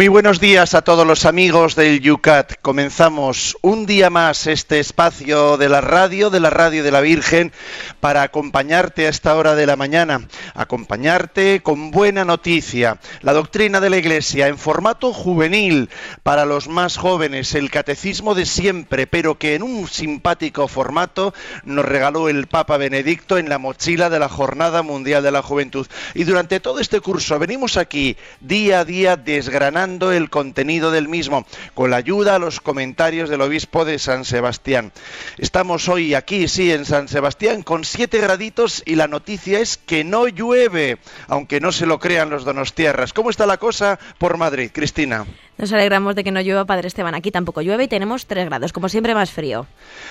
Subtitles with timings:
[0.00, 2.54] Muy buenos días a todos los amigos del Yucat.
[2.62, 7.52] Comenzamos un día más este espacio de la radio, de la radio de la Virgen,
[8.00, 13.90] para acompañarte a esta hora de la mañana, acompañarte con buena noticia, la doctrina de
[13.90, 15.90] la Iglesia en formato juvenil
[16.22, 21.84] para los más jóvenes, el catecismo de siempre, pero que en un simpático formato nos
[21.84, 25.86] regaló el Papa Benedicto en la mochila de la Jornada Mundial de la Juventud.
[26.14, 31.44] Y durante todo este curso venimos aquí día a día desgranando el contenido del mismo,
[31.74, 34.92] con la ayuda a los comentarios del obispo de San Sebastián.
[35.36, 40.04] Estamos hoy aquí, sí, en San Sebastián, con siete graditos y la noticia es que
[40.04, 43.12] no llueve, aunque no se lo crean los donostiarras.
[43.12, 45.26] ¿Cómo está la cosa por Madrid, Cristina?
[45.58, 47.14] Nos alegramos de que no llueva, Padre Esteban.
[47.14, 49.66] Aquí tampoco llueve y tenemos tres grados, como siempre más frío.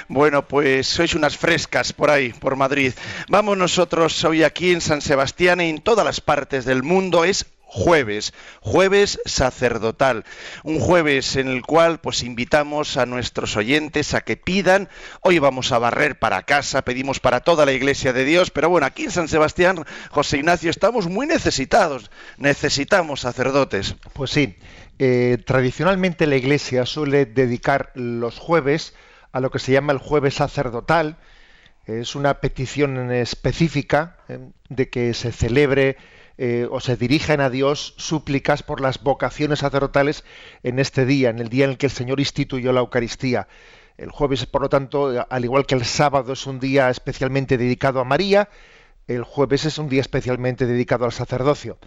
[0.07, 2.93] Bueno, pues sois unas frescas por ahí, por Madrid.
[3.29, 7.23] Vamos nosotros hoy aquí en San Sebastián y en todas las partes del mundo.
[7.23, 10.25] Es jueves, jueves sacerdotal,
[10.63, 14.89] un jueves en el cual pues invitamos a nuestros oyentes a que pidan,
[15.21, 18.87] hoy vamos a barrer para casa, pedimos para toda la iglesia de Dios, pero bueno,
[18.87, 23.95] aquí en San Sebastián, José Ignacio, estamos muy necesitados, necesitamos sacerdotes.
[24.13, 24.57] Pues sí,
[24.97, 28.95] eh, tradicionalmente la iglesia suele dedicar los jueves
[29.31, 31.17] a lo que se llama el jueves sacerdotal,
[31.85, 35.97] es una petición específica eh, de que se celebre
[36.41, 40.23] eh, o se dirigen a Dios súplicas por las vocaciones sacerdotales
[40.63, 43.49] en este día, en el día en el que el Señor instituyó la Eucaristía.
[43.97, 47.99] El jueves, por lo tanto, al igual que el sábado es un día especialmente dedicado
[47.99, 48.47] a María,
[49.05, 51.77] el jueves es un día especialmente dedicado al sacerdocio.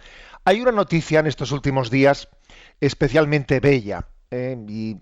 [0.45, 2.29] Hay una noticia en estos últimos días
[2.79, 4.97] especialmente bella eh, y,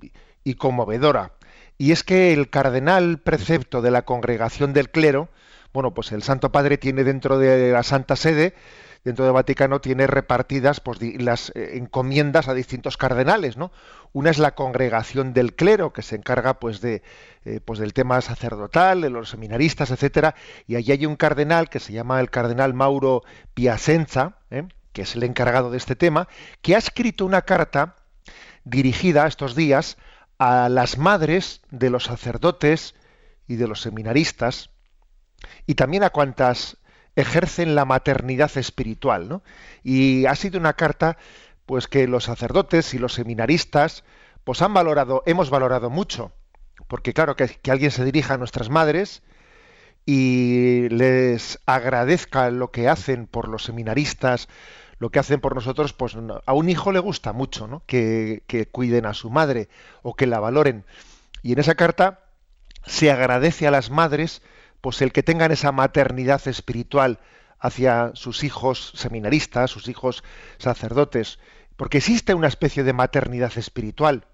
[0.45, 1.33] y conmovedora,
[1.77, 5.27] y es que el cardenal precepto de la congregación del clero,
[5.73, 8.55] bueno, pues el Santo Padre tiene dentro de la Santa Sede
[9.03, 13.71] dentro del Vaticano tiene repartidas pues, las eh, encomiendas a distintos cardenales, ¿no?
[14.13, 17.01] Una es la congregación del clero, que se encarga pues, de,
[17.45, 20.35] eh, pues, del tema sacerdotal, de los seminaristas, etcétera,
[20.67, 23.23] y allí hay un cardenal que se llama el cardenal Mauro
[23.53, 24.67] Piacenza, ¿eh?
[24.93, 26.27] que es el encargado de este tema,
[26.61, 27.95] que ha escrito una carta
[28.63, 29.97] dirigida estos días
[30.37, 32.95] a las madres de los sacerdotes
[33.47, 34.69] y de los seminaristas,
[35.65, 36.77] y también a cuantas
[37.15, 39.43] ejercen la maternidad espiritual, ¿no?
[39.83, 41.17] Y ha sido una carta,
[41.65, 44.03] pues que los sacerdotes y los seminaristas,
[44.43, 46.31] pues han valorado, hemos valorado mucho,
[46.87, 49.23] porque claro que, que alguien se dirija a nuestras madres
[50.05, 54.47] y les agradezca lo que hacen por los seminaristas,
[55.01, 57.83] lo que hacen por nosotros, pues a un hijo le gusta mucho, ¿no?
[57.87, 59.67] Que, que cuiden a su madre
[60.03, 60.85] o que la valoren.
[61.41, 62.19] Y en esa carta
[62.85, 64.41] se agradece a las madres
[64.81, 67.19] pues el que tengan esa maternidad espiritual
[67.59, 70.23] hacia sus hijos seminaristas, sus hijos
[70.57, 71.39] sacerdotes,
[71.77, 74.25] porque existe una especie de maternidad espiritual.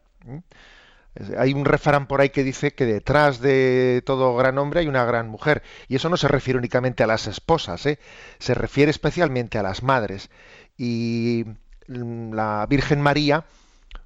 [1.38, 5.04] Hay un refrán por ahí que dice que detrás de todo gran hombre hay una
[5.04, 5.64] gran mujer.
[5.88, 8.00] Y eso no se refiere únicamente a las esposas, ¿eh?
[8.40, 10.30] se refiere especialmente a las madres.
[10.78, 11.46] Y
[11.88, 13.46] la Virgen María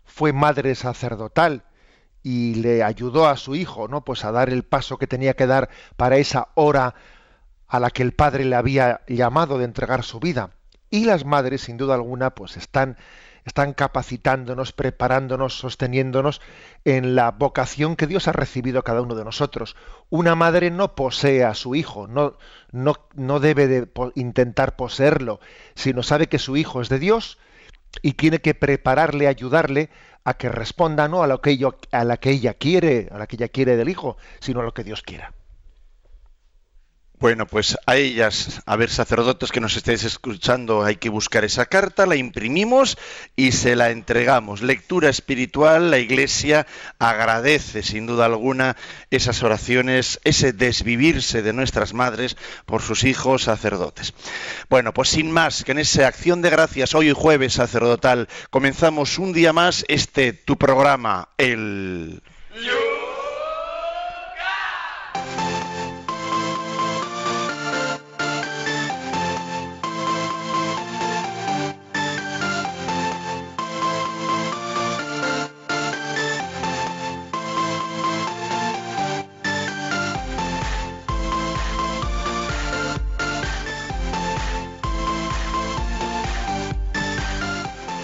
[0.05, 1.63] fue madre sacerdotal
[2.23, 4.03] y le ayudó a su hijo, ¿no?
[4.03, 6.95] Pues a dar el paso que tenía que dar para esa hora
[7.67, 10.51] a la que el padre le había llamado de entregar su vida.
[10.89, 12.97] Y las madres, sin duda alguna, pues están
[13.45, 16.41] están capacitándonos, preparándonos, sosteniéndonos
[16.85, 19.75] en la vocación que Dios ha recibido a cada uno de nosotros.
[20.09, 22.37] Una madre no posee a su hijo, no,
[22.71, 25.39] no, no debe de intentar poseerlo,
[25.75, 27.39] sino sabe que su hijo es de Dios
[28.01, 29.89] y tiene que prepararle, ayudarle
[30.23, 31.57] a que responda no a lo que,
[31.91, 34.73] a la que ella quiere, a la que ella quiere del hijo, sino a lo
[34.73, 35.33] que Dios quiera.
[37.21, 41.67] Bueno, pues a ellas, a ver, sacerdotes que nos estéis escuchando, hay que buscar esa
[41.67, 42.97] carta, la imprimimos
[43.35, 44.63] y se la entregamos.
[44.63, 46.65] Lectura espiritual, la Iglesia
[46.97, 48.75] agradece sin duda alguna
[49.11, 54.15] esas oraciones, ese desvivirse de nuestras madres por sus hijos sacerdotes.
[54.67, 59.31] Bueno, pues sin más, que en esa acción de gracias, hoy jueves sacerdotal, comenzamos un
[59.31, 62.23] día más este tu programa, el...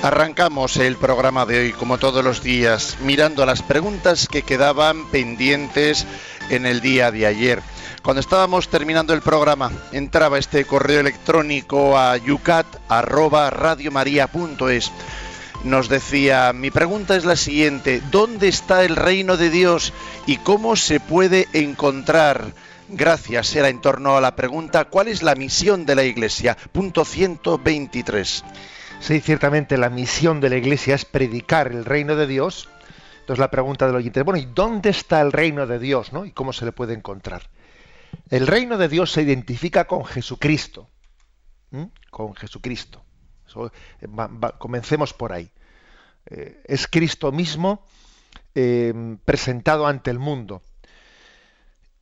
[0.07, 6.07] Arrancamos el programa de hoy, como todos los días, mirando las preguntas que quedaban pendientes
[6.49, 7.61] en el día de ayer.
[8.03, 14.93] Cuando estábamos terminando el programa, entraba este correo electrónico a yucat@radiomaria.es.
[15.65, 19.91] Nos decía, mi pregunta es la siguiente, ¿dónde está el reino de Dios
[20.25, 22.53] y cómo se puede encontrar?
[22.87, 26.55] Gracias, era en torno a la pregunta, ¿cuál es la misión de la Iglesia?
[26.71, 28.45] Punto 123.
[28.99, 32.69] Sí, ciertamente la misión de la Iglesia es predicar el reino de Dios.
[33.19, 36.13] Entonces la pregunta del oyente, bueno, ¿y dónde está el reino de Dios?
[36.13, 36.25] ¿no?
[36.25, 37.49] ¿Y cómo se le puede encontrar?
[38.29, 40.89] El reino de Dios se identifica con Jesucristo.
[42.09, 43.03] Con Jesucristo.
[44.01, 44.07] Eh,
[44.57, 45.49] comencemos por ahí.
[46.25, 47.85] Eh, es Cristo mismo
[48.55, 50.61] em, presentado ante el mundo.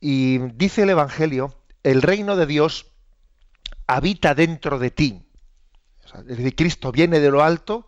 [0.00, 2.86] Y dice el Evangelio, el reino de Dios
[3.86, 5.25] habita dentro de ti
[6.14, 7.86] es decir, Cristo viene de lo alto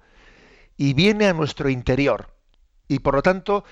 [0.76, 2.28] y viene a nuestro interior.
[2.86, 3.64] Y por lo tanto,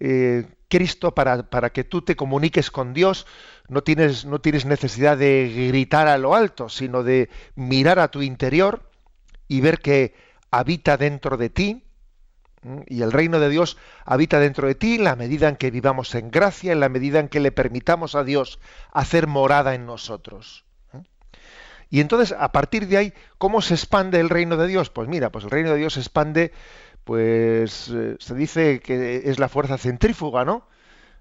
[0.00, 3.26] eh, Cristo, para, para, que tú te comuniques con Dios,
[3.68, 8.22] no tienes, no tienes necesidad de gritar a lo alto, sino de mirar a tu
[8.22, 8.90] interior
[9.48, 10.14] y ver que
[10.50, 11.84] habita dentro de ti.
[12.86, 16.14] Y el reino de Dios habita dentro de ti en la medida en que vivamos
[16.14, 18.60] en gracia, en la medida en que le permitamos a Dios
[18.92, 20.64] hacer morada en nosotros.
[21.92, 24.88] Y entonces, a partir de ahí, ¿cómo se expande el reino de Dios?
[24.88, 26.50] Pues mira, pues el reino de Dios se expande,
[27.04, 30.66] pues eh, se dice que es la fuerza centrífuga, ¿no?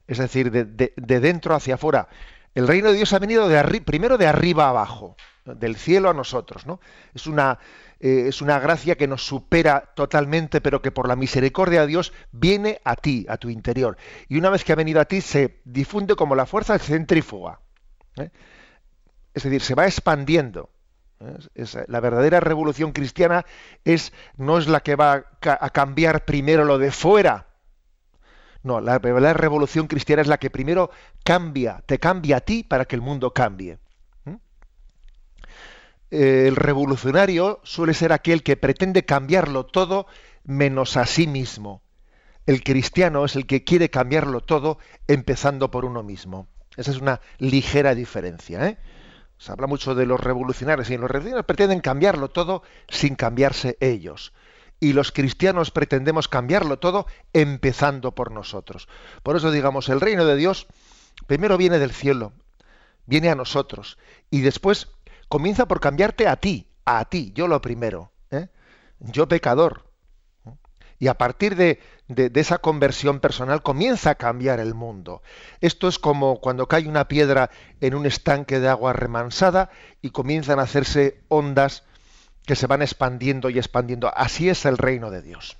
[0.07, 2.07] Es decir, de, dentro hacia afuera.
[2.55, 3.49] El reino de Dios ha venido
[3.83, 6.79] primero de arriba abajo, del cielo a nosotros, ¿no?
[7.13, 7.59] Es una,
[7.99, 12.13] eh, es una gracia que nos supera totalmente, pero que por la misericordia de Dios
[12.31, 13.97] viene a ti, a tu interior.
[14.29, 17.59] Y una vez que ha venido a ti, se difunde como la fuerza centrífuga.
[18.15, 18.29] ¿eh?
[19.33, 20.69] Es decir, se va expandiendo.
[21.87, 23.45] la verdadera revolución cristiana
[23.85, 27.47] es, no es la que va a cambiar primero lo de fuera.
[28.63, 30.91] No, la verdadera revolución cristiana es la que primero
[31.23, 33.79] cambia, te cambia a ti para que el mundo cambie.
[36.11, 40.07] El revolucionario suele ser aquel que pretende cambiarlo todo
[40.43, 41.81] menos a sí mismo.
[42.45, 44.77] El cristiano es el que quiere cambiarlo todo
[45.07, 46.47] empezando por uno mismo.
[46.75, 48.67] Esa es una ligera diferencia.
[48.67, 48.77] ¿eh?
[49.41, 54.33] Se habla mucho de los revolucionarios y los revolucionarios pretenden cambiarlo todo sin cambiarse ellos.
[54.79, 58.87] Y los cristianos pretendemos cambiarlo todo empezando por nosotros.
[59.23, 60.67] Por eso digamos, el reino de Dios
[61.25, 62.33] primero viene del cielo,
[63.07, 63.97] viene a nosotros
[64.29, 64.89] y después
[65.27, 68.47] comienza por cambiarte a ti, a ti, yo lo primero, ¿eh?
[68.99, 69.90] yo pecador.
[71.01, 75.23] Y a partir de, de, esa conversión personal comienza a cambiar el mundo.
[75.59, 77.49] Esto es como cuando cae una piedra
[77.79, 79.71] en un estanque de agua remansada
[80.03, 81.85] y comienzan a hacerse ondas
[82.45, 84.15] que se van expandiendo y expandiendo.
[84.15, 85.57] Así es el reino de Dios.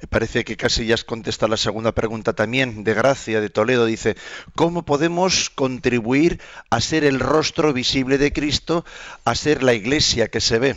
[0.00, 3.86] Me parece que casi ya has contestado la segunda pregunta también, de Gracia de Toledo.
[3.86, 4.16] Dice,
[4.54, 8.84] ¿cómo podemos contribuir a ser el rostro visible de Cristo,
[9.24, 10.76] a ser la iglesia que se ve?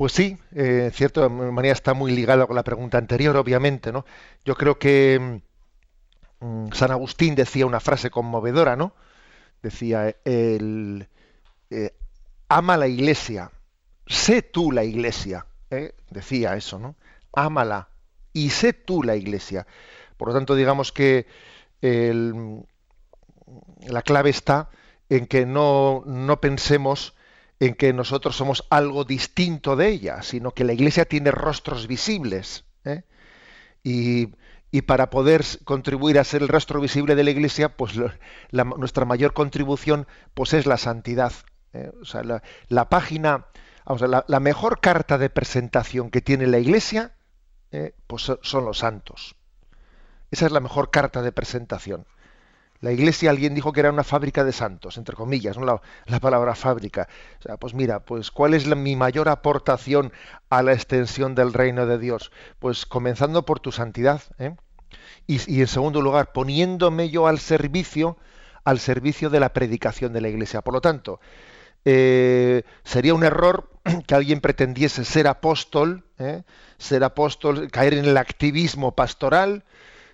[0.00, 4.06] Pues sí, eh, en cierta manera está muy ligado con la pregunta anterior, obviamente, ¿no?
[4.46, 5.42] Yo creo que
[6.40, 8.94] mm, San Agustín decía una frase conmovedora, ¿no?
[9.62, 11.06] Decía, el,
[11.68, 11.92] eh,
[12.48, 13.50] ama la iglesia,
[14.06, 15.94] sé tú la iglesia, ¿eh?
[16.08, 16.96] decía eso, ¿no?
[17.34, 17.90] Ámala
[18.32, 19.66] y sé tú la iglesia.
[20.16, 21.26] Por lo tanto, digamos que
[21.82, 22.64] la
[24.00, 24.70] clave está
[25.10, 27.14] en que no, no pensemos
[27.60, 32.64] en que nosotros somos algo distinto de ella, sino que la Iglesia tiene rostros visibles.
[32.84, 33.04] ¿eh?
[33.84, 34.32] Y,
[34.86, 37.92] para poder contribuir a ser el rostro visible de la Iglesia, pues
[38.52, 41.32] nuestra mayor contribución pues es la santidad.
[41.74, 41.90] ¿eh?
[42.00, 43.46] O sea, la, página,
[43.84, 47.12] vamos, la, la, mejor carta de presentación que tiene la Iglesia,
[47.72, 47.94] ¿eh?
[48.06, 49.36] pues son los santos.
[50.30, 52.06] Esa es la mejor carta de presentación.
[52.80, 55.82] La iglesia, alguien dijo que era una fábrica de santos, entre comillas, ¿no?
[56.06, 57.08] la, palabra fábrica.
[57.38, 60.12] O sea, pues mira, pues ¿cuál es mi mayor aportación
[60.48, 62.32] a la extensión del reino de Dios?
[62.58, 64.54] Pues comenzando por tu santidad, ¿eh?
[65.26, 68.16] y, en segundo lugar, poniéndome yo al servicio,
[68.64, 70.62] al servicio de la predicación de la iglesia.
[70.62, 71.20] Por lo tanto,
[71.84, 73.70] eh, sería un error
[74.06, 76.44] que alguien pretendiese ser apóstol, ¿eh?
[76.78, 79.64] ser apóstol, caer en el activismo pastoral,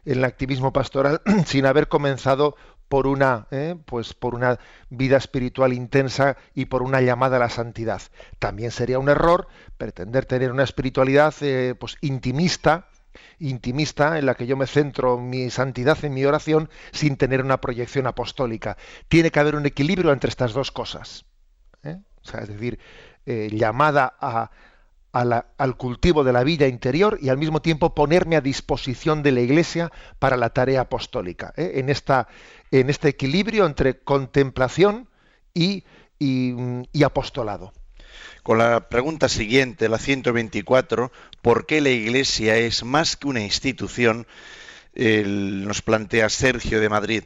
[0.07, 2.57] en el activismo pastoral sin haber comenzado
[2.89, 4.59] por una, eh, pues por una
[4.91, 8.01] vida espiritual intensa y por una llamada a la santidad.
[8.39, 12.89] También sería un error pretender tener una espiritualidad eh, pues intimista,
[13.39, 17.61] intimista en la que yo me centro mi santidad en mi oración sin tener una
[17.61, 18.77] proyección apostólica.
[19.09, 21.27] Tiene que haber un equilibrio entre estas dos cosas.
[21.83, 21.99] ¿eh?
[22.23, 22.79] es decir,
[23.25, 24.51] llamada a,
[25.21, 29.41] al cultivo de la vida interior y al mismo tiempo ponerme a disposición de la
[29.41, 31.73] Iglesia para la tarea apostólica, ¿eh?
[31.77, 32.29] en, esta,
[32.71, 35.09] en este equilibrio entre contemplación
[35.55, 35.85] y,
[36.19, 37.73] y, apostolado.
[38.43, 41.11] Con la pregunta siguiente, la 124,
[41.43, 44.27] ¿por qué la Iglesia es más que una institución?
[44.97, 47.23] Nos plantea Sergio de Madrid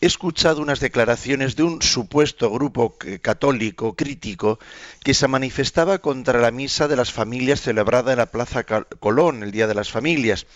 [0.00, 4.58] he escuchado unas declaraciones de un supuesto grupo católico crítico
[5.04, 9.50] que se manifestaba contra la misa de las familias celebrada en la Plaza Colón, el
[9.50, 10.46] Día de las Familias.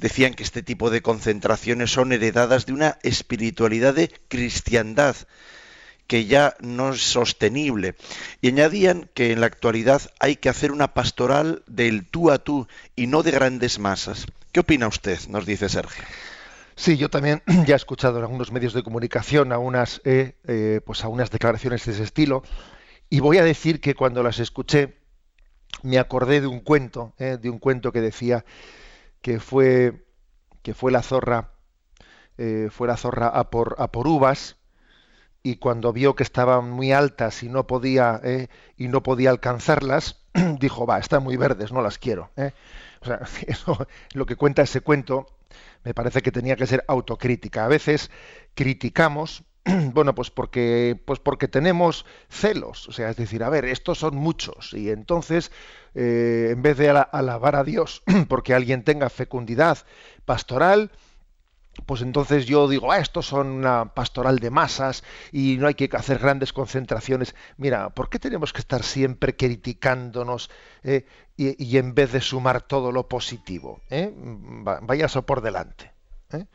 [0.00, 5.16] Decían que este tipo de concentraciones son heredadas de una espiritualidad de cristiandad
[6.06, 7.94] que ya no es sostenible.
[8.40, 12.66] Y añadían que en la actualidad hay que hacer una pastoral del tú a tú
[12.96, 14.26] y no de grandes masas.
[14.52, 15.18] ¿Qué opina usted?
[15.28, 16.04] Nos dice Sergio.
[16.76, 20.80] Sí, yo también ya he escuchado en algunos medios de comunicación a unas, eh, eh,
[20.84, 22.42] pues a unas declaraciones de ese estilo
[23.10, 24.98] y voy a decir que cuando las escuché
[25.82, 28.44] me acordé de un cuento, eh, de un cuento que decía
[29.20, 30.04] que fue
[30.62, 31.50] que fue la zorra
[32.70, 34.56] fue la zorra a por a por uvas
[35.44, 38.20] y cuando vio que estaban muy altas y no podía
[38.76, 40.20] y no podía alcanzarlas
[40.58, 44.80] dijo va están muy verdes no las quiero o sea eso, lo que cuenta ese
[44.80, 45.28] cuento
[45.84, 47.64] me parece que tenía que ser autocrítica.
[47.64, 48.10] A veces
[48.54, 49.44] criticamos,
[49.92, 54.16] bueno, pues porque, pues porque tenemos celos, o sea, es decir, a ver, estos son
[54.16, 55.52] muchos, y entonces,
[55.94, 59.78] eh, en vez de alabar a Dios porque alguien tenga fecundidad
[60.24, 60.90] pastoral,
[61.86, 65.88] pues entonces yo digo, ah, estos son una pastoral de masas y no hay que
[65.92, 67.34] hacer grandes concentraciones.
[67.56, 70.50] Mira, ¿por qué tenemos que estar siempre criticándonos
[70.82, 73.80] eh, y, en vez de sumar todo lo positivo?
[73.90, 74.12] Eh?
[74.14, 75.92] Vaya eso por delante.
[76.32, 76.46] ¿eh?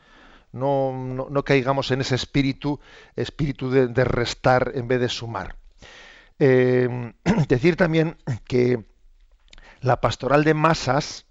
[0.52, 0.92] No,
[1.30, 2.80] no, caigamos en ese espíritu,
[3.14, 5.56] espíritu de, de restar en vez de sumar.
[6.38, 8.82] decir también que
[9.82, 11.26] la pastoral de masas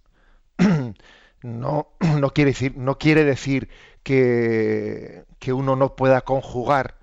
[1.41, 3.69] no, no, quiere decir, no quiere decir
[4.03, 6.96] que, que uno no pueda conjugar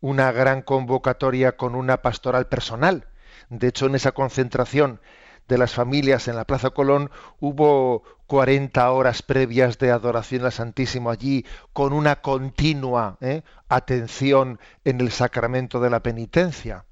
[0.00, 3.08] una gran convocatoria con una pastoral personal.
[3.50, 5.00] De hecho, en esa concentración
[5.48, 11.10] de las familias en la Plaza Colón hubo 40 horas previas de adoración al Santísimo
[11.10, 13.42] allí, con una continua ¿eh?
[13.68, 16.84] atención en el sacramento de la penitencia,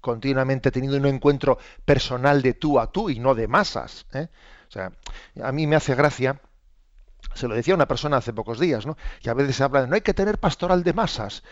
[0.00, 4.06] continuamente teniendo un encuentro personal de tú a tú y no de masas.
[4.14, 4.28] ¿eh?
[4.72, 4.92] Sea,
[5.42, 6.40] a mí me hace gracia,
[7.34, 8.96] se lo decía una persona hace pocos días, ¿no?
[9.22, 11.42] que a veces se habla de no hay que tener pastoral de masas.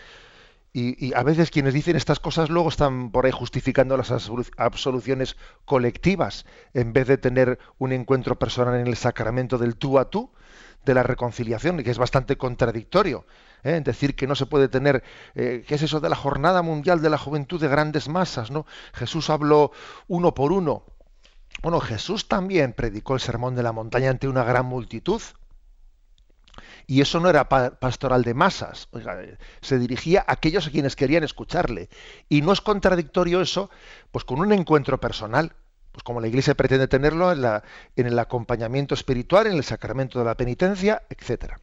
[0.75, 4.11] Y, a veces quienes dicen estas cosas luego están por ahí justificando las
[4.57, 10.09] absoluciones colectivas, en vez de tener un encuentro personal en el sacramento del tú a
[10.09, 10.31] tú,
[10.83, 13.23] de la reconciliación, que es bastante contradictorio.
[13.63, 13.81] ¿eh?
[13.83, 15.03] decir que no se puede tener,
[15.35, 18.51] eh, ¿qué es eso de la Jornada Mundial de la Juventud de Grandes Masas?
[18.51, 18.65] ¿no?
[18.93, 19.71] Jesús habló
[20.07, 20.85] uno por uno,
[21.63, 25.21] bueno, Jesús también predicó el sermón de la montaña ante una gran multitud.
[26.85, 28.89] Y eso no era pastoral de masas,
[29.61, 31.89] se dirigía a aquellos a quienes querían escucharle.
[32.27, 33.69] Y no es contradictorio eso,
[34.11, 35.53] pues con un encuentro personal,
[35.93, 37.45] pues como la Iglesia pretende tenerlo en,
[37.95, 41.61] en el acompañamiento espiritual, en el sacramento de la penitencia, etcétera.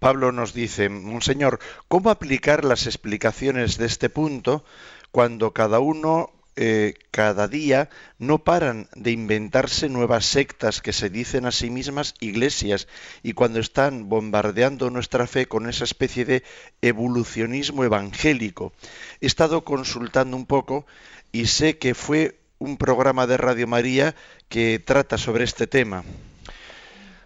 [0.00, 4.64] Pablo nos dice, Monseñor, ¿cómo aplicar las explicaciones de este punto
[5.12, 11.46] cuando cada uno eh, cada día no paran de inventarse nuevas sectas que se dicen
[11.46, 12.88] a sí mismas iglesias
[13.22, 16.42] y cuando están bombardeando nuestra fe con esa especie de
[16.82, 18.72] evolucionismo evangélico.
[19.20, 20.86] He estado consultando un poco
[21.32, 24.14] y sé que fue un programa de Radio María
[24.48, 26.04] que trata sobre este tema.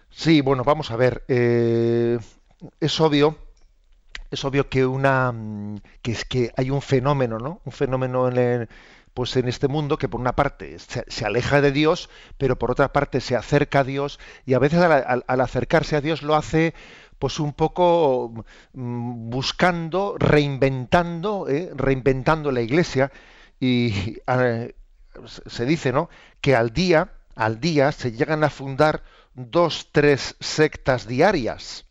[0.09, 1.23] Sí, bueno, vamos a ver.
[1.27, 2.17] Eh,
[2.79, 3.37] es obvio
[4.31, 5.33] es obvio que una
[6.01, 7.61] que es que hay un fenómeno, ¿no?
[7.65, 8.69] Un fenómeno en el,
[9.17, 12.07] pues en este mundo que por una parte se, aleja de Dios,
[12.37, 16.21] pero por otra parte se acerca a Dios y a veces al, acercarse a Dios
[16.21, 16.75] lo hace
[17.17, 21.71] pues un poco mm, buscando, reinventando, ¿eh?
[21.73, 23.11] reinventando la Iglesia
[23.59, 24.19] y
[25.25, 26.11] se dice, ¿no?
[26.39, 29.01] Que al día, al día se llegan a fundar
[29.33, 31.86] dos, tres sectas diarias.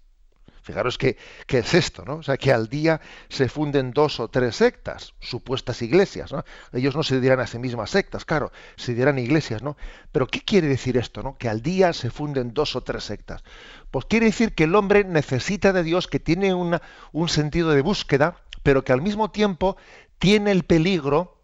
[0.67, 2.17] Fijaros que, es esto, ¿no?
[2.17, 6.45] O sea, que al día se funden dos o tres sectas, supuestas iglesias, ¿no?
[6.73, 9.77] Ellos no se dirán a sí mismas sectas, claro, se dirán iglesias, ¿no?
[10.11, 11.39] Pero ¿qué quiere decir esto, no?
[11.39, 13.45] Que al día se funden dos o tres sectas.
[13.93, 18.43] Pues quiere decir que el hombre necesita de Dios, que tiene un sentido de búsqueda,
[18.65, 19.77] pero que al mismo tiempo
[20.19, 21.41] tiene el peligro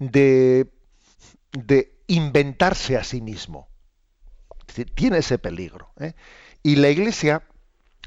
[0.00, 0.72] de,
[1.52, 3.68] de inventarse a sí mismo.
[4.96, 5.92] tiene ese peligro.
[6.00, 6.14] ¿eh?
[6.64, 7.44] Y la iglesia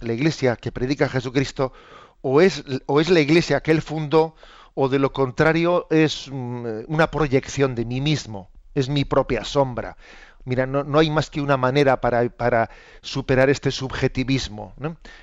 [0.01, 1.73] la iglesia que predica Jesucristo
[2.21, 4.35] o es, o es la iglesia que él fundó
[4.73, 8.49] o de lo contrario es mm, una proyección de mí mismo.
[8.73, 9.95] es mi propia sombra.
[10.43, 12.69] Mira, no, hay más que una manera para,
[13.01, 14.73] superar este subjetivismo.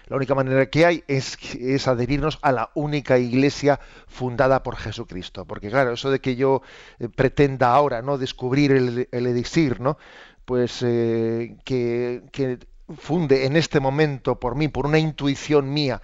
[0.09, 5.45] La única manera que hay es, es, adherirnos a la única iglesia fundada por Jesucristo.
[5.45, 6.63] Porque claro, eso de que yo
[6.99, 9.47] eh, pretenda ahora no descubrir el, el
[9.79, 9.97] ¿no?
[10.45, 12.59] pues eh, que,
[12.97, 16.03] funde en este momento por mí, por una intuición mía,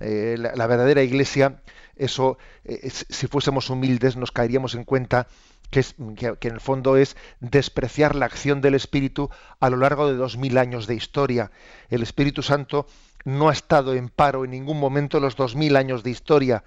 [0.00, 1.60] eh, la, verdadera iglesia,
[1.96, 2.38] eso,
[2.90, 5.26] si fuésemos humildes, nos caeríamos en cuenta
[5.70, 9.30] que, en el fondo es despreciar la acción del Espíritu
[9.60, 11.50] a lo largo de dos mil años de historia.
[11.90, 12.86] El Espíritu Santo
[13.24, 16.64] no ha estado en paro en ningún momento los dos mil años de historia.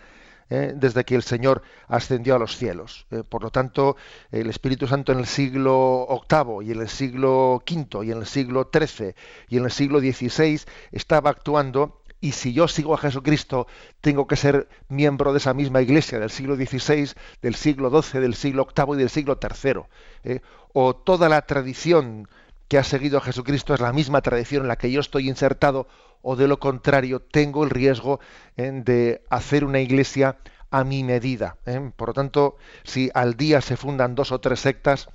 [0.51, 0.73] ¿Eh?
[0.75, 3.07] desde que el Señor ascendió a los cielos.
[3.09, 3.23] ¿eh?
[3.27, 3.95] por lo tanto,
[4.31, 8.25] el Espíritu Santo en el siglo VIII y en el siglo V y en el
[8.27, 9.15] siglo XIII
[9.47, 13.65] y en el siglo XVI estaba actuando y si yo sigo a Jesucristo,
[13.99, 17.09] tengo que ser miembro de esa misma iglesia del siglo XVI,
[17.41, 19.81] del siglo XII, del siglo VIII y del siglo III.
[20.23, 20.41] ¿eh?
[20.71, 22.27] O toda la tradición
[22.67, 25.87] que ha seguido a Jesucristo es la misma tradición en la que yo estoy insertado,
[26.21, 28.19] o de lo contrario, tengo el riesgo
[28.57, 28.71] ¿eh?
[28.73, 30.37] de hacer una iglesia
[30.69, 31.57] a mi medida.
[31.65, 31.91] ¿eh?
[31.95, 35.09] Por lo tanto, si al día se fundan dos o tres sectas,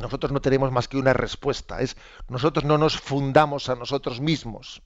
[0.00, 1.80] nosotros no tenemos más que una respuesta.
[1.80, 1.96] Es
[2.28, 4.82] nosotros no nos fundamos a nosotros mismos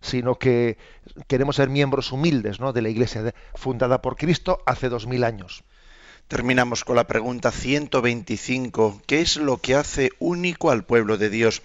[0.00, 0.78] sino que
[1.26, 2.72] queremos ser miembros humildes ¿no?
[2.72, 5.64] de la Iglesia fundada por Cristo hace dos mil años.
[6.28, 9.00] Terminamos con la pregunta 125.
[9.06, 11.62] ¿Qué es lo que hace único al pueblo de Dios?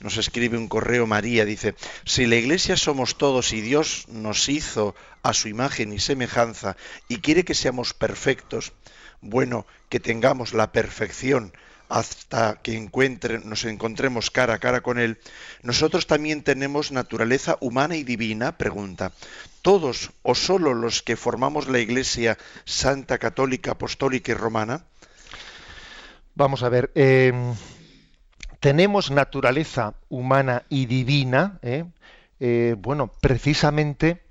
[0.00, 4.94] Nos escribe un correo María, dice, si la Iglesia somos todos y Dios nos hizo
[5.22, 6.76] a su imagen y semejanza
[7.08, 8.72] y quiere que seamos perfectos,
[9.20, 11.52] bueno, que tengamos la perfección
[11.90, 12.88] hasta que
[13.44, 15.18] nos encontremos cara a cara con Él,
[15.62, 19.12] nosotros también tenemos naturaleza humana y divina, pregunta.
[19.60, 24.84] ¿Todos o solo los que formamos la Iglesia Santa, Católica, Apostólica y Romana?
[26.36, 27.54] Vamos a ver, em,
[28.60, 31.86] tenemos naturaleza humana y divina, ¿eh?
[32.38, 34.22] Eh, bueno, precisamente,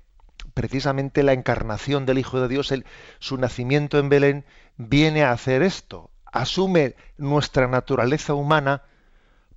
[0.54, 2.72] precisamente la encarnación del Hijo de Dios,
[3.18, 4.44] su nacimiento en Belén,
[4.76, 8.82] viene a hacer esto, asume nuestra naturaleza humana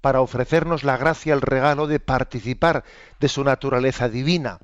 [0.02, 2.84] para ofrecernos la gracia, el regalo de participar
[3.20, 4.60] de su naturaleza divina.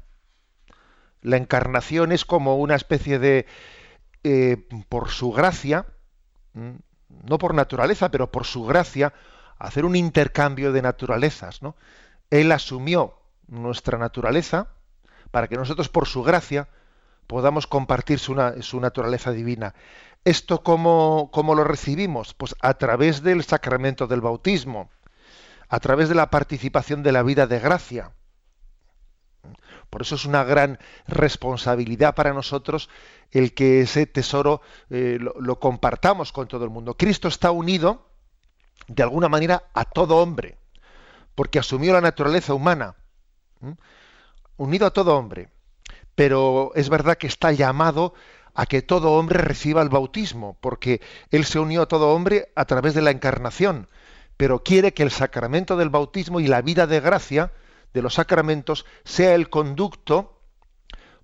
[1.22, 3.46] La encarnación es como una especie de,
[4.24, 4.58] eh,
[4.90, 5.86] por su gracia,
[6.54, 9.14] no por naturaleza, pero por su gracia,
[9.60, 11.62] hacer un intercambio de naturalezas.
[11.62, 11.76] ¿no?
[12.30, 14.70] Él asumió nuestra naturaleza
[15.32, 16.70] para que nosotros, por su gracia,
[17.28, 19.76] podamos compartir su, naturaleza divina.
[20.26, 22.34] ¿Esto cómo, lo recibimos?
[22.34, 24.90] Pues a través del sacramento del bautismo,
[25.68, 28.14] a través de la participación de la vida de gracia.
[29.92, 32.90] Por eso es una gran responsabilidad para nosotros
[33.32, 36.96] el que ese tesoro eh, lo, compartamos con todo el mundo.
[36.96, 38.09] Cristo está unido,
[38.88, 40.58] de alguna manera, a todo hombre,
[41.36, 42.96] porque asumió la naturaleza humana,
[44.58, 45.50] unido a todo hombre.
[46.16, 48.14] Pero es verdad que está llamado
[48.54, 52.66] a que todo hombre reciba el bautismo, porque Él se unió a todo hombre a
[52.66, 53.88] través de la encarnación,
[54.36, 57.54] pero quiere que el sacramento del bautismo y la vida de gracia
[57.94, 60.42] de los sacramentos sea el conducto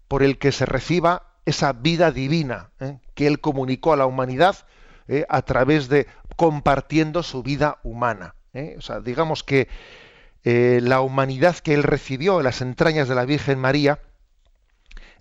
[0.07, 2.99] por el que se reciba esa vida divina ¿eh?
[3.13, 4.67] que Él comunicó a la humanidad
[5.07, 5.25] ¿eh?
[5.29, 8.35] a través de compartiendo su vida humana.
[8.53, 8.75] ¿eh?
[8.77, 9.67] O sea, digamos que
[10.43, 13.99] la humanidad que Él recibió en las entrañas de la Virgen María,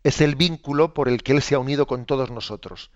[0.04, 2.90] es el vínculo por el que Él se ha unido con todos nosotros.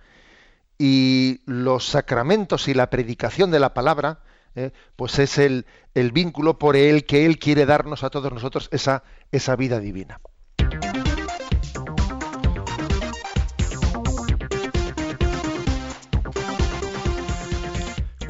[0.78, 4.20] Y los sacramentos y la predicación de la palabra,
[4.54, 8.68] eh, pues es el, el, vínculo por el que Él quiere darnos a todos nosotros
[8.70, 9.02] esa,
[9.32, 10.20] esa vida divina.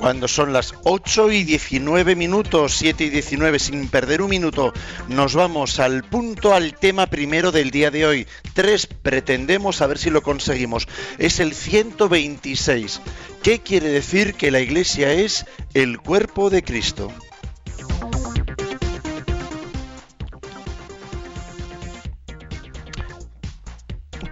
[0.09, 4.73] Cuando son las 8 y 19 minutos, 7 y 19, sin perder un minuto,
[5.09, 8.27] nos vamos al punto, al tema primero del día de hoy.
[8.55, 10.89] Tres, pretendemos a ver si lo conseguimos.
[11.19, 13.03] Es el 126.
[13.43, 15.45] ¿Qué quiere decir que la iglesia es
[15.75, 17.13] el cuerpo de Cristo?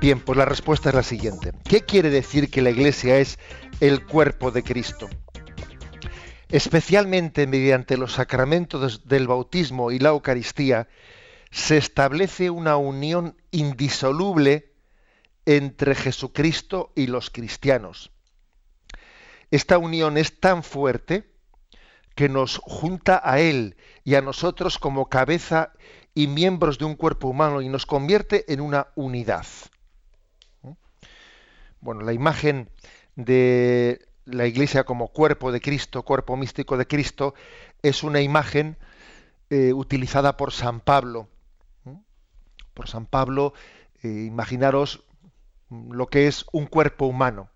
[0.01, 1.53] Bien, pues la respuesta es la siguiente.
[1.69, 3.39] ¿Qué quiere decir que la iglesia es
[3.81, 5.11] el cuerpo de Cristo?
[6.49, 10.89] Especialmente mediante los sacramentos del bautismo y la Eucaristía,
[11.51, 14.73] se establece una unión indisoluble
[15.45, 18.11] entre Jesucristo y los cristianos.
[19.51, 21.31] Esta unión es tan fuerte
[22.15, 25.73] que nos junta a Él y a nosotros como cabeza
[26.15, 29.47] y miembros de un cuerpo humano y nos convierte en una unidad.
[31.81, 32.71] Bueno, la imagen
[33.15, 37.35] de la Iglesia como cuerpo de Cristo, cuerpo místico de Cristo,
[37.83, 38.77] es una imagen
[39.49, 41.29] eh, utilizada por San Pablo.
[42.75, 43.55] Por San Pablo,
[44.03, 45.05] eh, imaginaros
[45.71, 47.49] lo que es un cuerpo humano.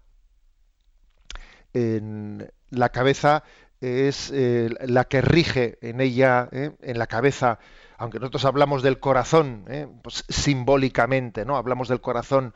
[1.74, 3.44] En la cabeza
[3.80, 7.59] es eh, la que rige en ella, en la cabeza,
[7.98, 9.64] aunque nosotros hablamos del corazón,
[10.02, 11.56] pues simbólicamente, ¿no?
[11.56, 12.54] Hablamos del corazón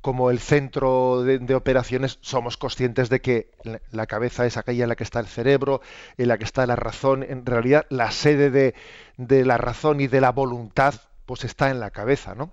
[0.00, 3.50] como el centro de, operaciones, somos conscientes de que
[3.90, 5.80] la, cabeza es aquella en la que está el cerebro,
[6.16, 7.24] en la que está la razón.
[7.24, 8.74] En realidad, la sede de,
[9.16, 10.94] de la razón y de la voluntad,
[11.26, 12.52] pues está en la cabeza, ¿no?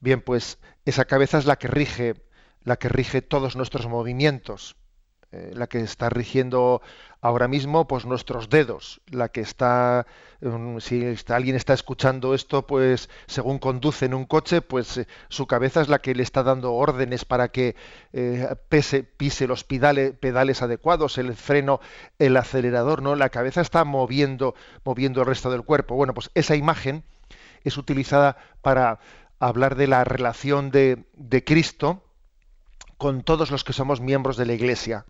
[0.00, 2.14] Bien, pues esa cabeza es la que rige,
[2.64, 4.76] la que rige todos nuestros movimientos.
[5.32, 6.82] Eh, la que está rigiendo
[7.20, 10.04] ahora mismo pues nuestros dedos, la que está
[10.40, 15.46] mm, si alguien está escuchando esto pues según conduce en un coche pues eh, su
[15.46, 17.76] cabeza es la que le está dando órdenes para que
[18.12, 18.48] eh,
[19.16, 21.78] pise los pedales, pedales adecuados, el freno,
[22.18, 23.14] el acelerador, ¿no?
[23.14, 25.94] La cabeza está moviendo moviendo el resto del cuerpo.
[25.94, 27.04] Bueno, pues esa imagen
[27.62, 28.98] es utilizada para
[29.38, 32.02] hablar de la relación de, de Cristo
[32.98, 35.06] con todos los que somos miembros de la Iglesia.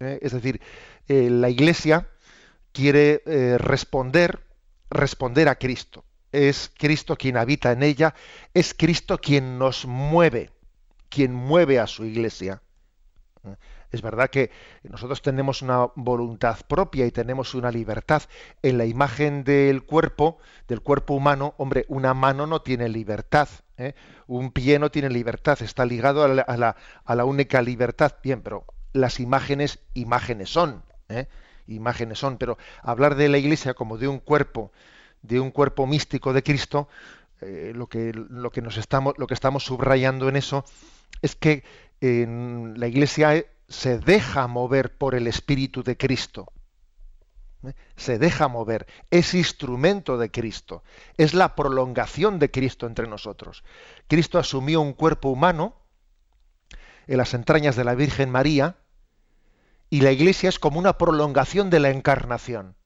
[0.00, 0.18] ¿Eh?
[0.22, 0.60] es decir,
[1.08, 2.08] eh, la Iglesia
[2.72, 4.44] quiere eh, responder,
[4.90, 6.04] responder a Cristo.
[6.32, 8.14] Es Cristo quien habita en ella,
[8.52, 10.50] es Cristo quien nos mueve,
[11.08, 12.62] quien mueve a su Iglesia.
[13.92, 14.50] Es verdad que
[14.82, 18.22] nosotros tenemos una voluntad propia y tenemos una libertad.
[18.60, 23.48] En la imagen del cuerpo, del cuerpo humano, hombre, una mano no tiene libertad,
[24.26, 28.16] un pie no tiene libertad, está ligado a la, a la única libertad.
[28.22, 31.26] Bien, pero las imágenes, imágenes son, ¿eh?
[31.66, 34.72] imágenes son, pero hablar de la Iglesia como de un cuerpo,
[35.22, 36.88] de un cuerpo místico de Cristo,
[37.40, 40.64] eh, lo, que, lo, que nos estamos, lo que estamos subrayando en eso
[41.22, 41.64] es que
[42.00, 46.52] la Iglesia se deja mover por el Espíritu de Cristo.
[47.64, 47.72] ¿eh?
[47.96, 50.82] Se deja mover, es instrumento de Cristo,
[51.16, 53.64] es la prolongación de Cristo entre nosotros.
[54.08, 55.74] Cristo asumió un cuerpo humano
[57.06, 58.76] en las entrañas de la Virgen María,
[59.90, 62.76] y la iglesia es como una prolongación de la encarnación.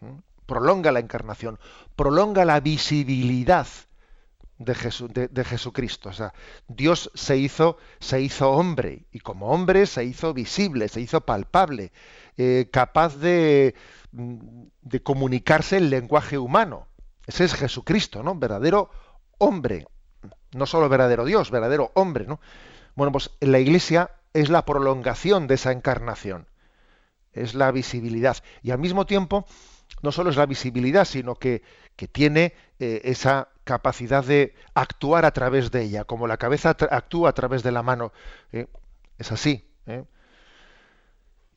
[0.00, 0.18] ¿Mm?
[0.46, 1.58] Prolonga la encarnación,
[1.96, 3.66] prolonga la visibilidad
[4.58, 6.08] de, Jesucristo.
[6.08, 6.32] O sea,
[6.66, 11.92] Dios se hizo, se hizo hombre y como hombre se hizo visible, se hizo palpable,
[12.36, 13.74] eh, capaz de,
[14.12, 16.88] mm, de comunicarse en lenguaje humano.
[17.26, 18.34] Ese es Jesucristo, ¿no?
[18.34, 18.90] Verdadero
[19.38, 19.86] hombre.
[20.52, 22.40] No solo verdadero Dios, verdadero hombre, ¿no?
[22.96, 26.46] Bueno, pues la iglesia es la prolongación de esa encarnación,
[27.32, 28.36] es la visibilidad.
[28.62, 29.46] Y al mismo tiempo,
[30.02, 31.62] no solo es la visibilidad, sino que,
[31.96, 37.30] que tiene eh, esa capacidad de actuar a través de ella, como la cabeza actúa
[37.30, 38.12] a través de la mano.
[38.52, 38.66] ¿eh?
[39.18, 39.68] es así.
[39.86, 40.04] ¿eh?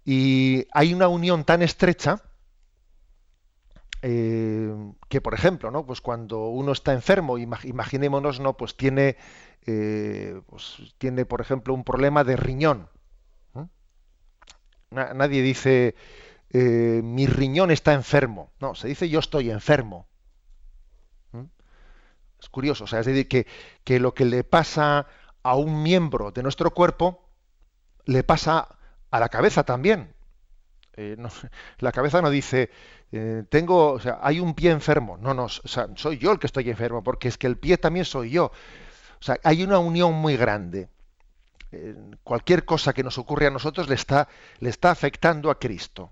[0.04, 2.24] Y hay una unión tan estrecha
[4.02, 5.86] que, por ejemplo, ¿no?
[5.86, 8.58] pues cuando uno está enfermo, imaginémonos, ¿no?
[8.58, 9.18] pues tiene
[9.66, 12.90] eh, pues tiene, por ejemplo, un problema de riñón.
[14.92, 15.96] nadie dice
[16.50, 18.52] eh, mi riñón está enfermo.
[18.60, 20.08] No, se dice yo estoy enfermo.
[22.40, 23.46] Es curioso, o sea, es decir, que,
[23.84, 25.06] que lo que le pasa
[25.44, 27.30] a un miembro de nuestro cuerpo
[28.06, 28.80] le pasa
[29.12, 30.16] a la cabeza también.
[30.98, 31.18] Eh,
[31.78, 32.72] la cabeza no dice,
[33.50, 35.17] tengo, o sea, hay un pie enfermo.
[35.17, 38.32] No, no, soy yo el que estoy enfermo, porque es que el pie también soy
[38.32, 38.45] yo.
[38.45, 40.89] O sea, hay una unión muy grande.
[41.71, 44.28] Eh, cualquier cosa que nos ocurre a nosotros le está,
[44.60, 46.12] le está afectando a Cristo.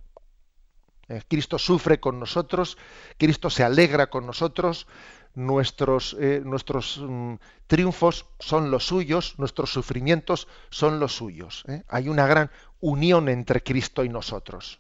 [1.10, 2.78] Eh, Cristo sufre con nosotros,
[3.18, 4.88] Cristo se alegra con nosotros,
[5.36, 7.36] nuestros, eh, nuestros mm,
[7.68, 11.66] triunfos son los suyos, nuestros sufrimientos son los suyos.
[11.90, 14.80] Hay una gran unión entre Cristo y nosotros.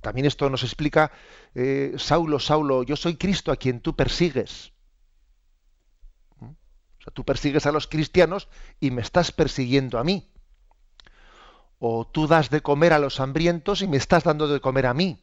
[0.00, 1.10] También esto nos explica,
[1.96, 4.72] Saulo, Saulo, yo soy Cristo a quien tú persigues
[7.12, 8.48] tú persigues a los cristianos
[8.80, 10.30] y me estás persiguiendo a mí.
[11.78, 14.94] O tú das de comer a los hambrientos y me estás dando de comer a
[14.94, 15.22] mí.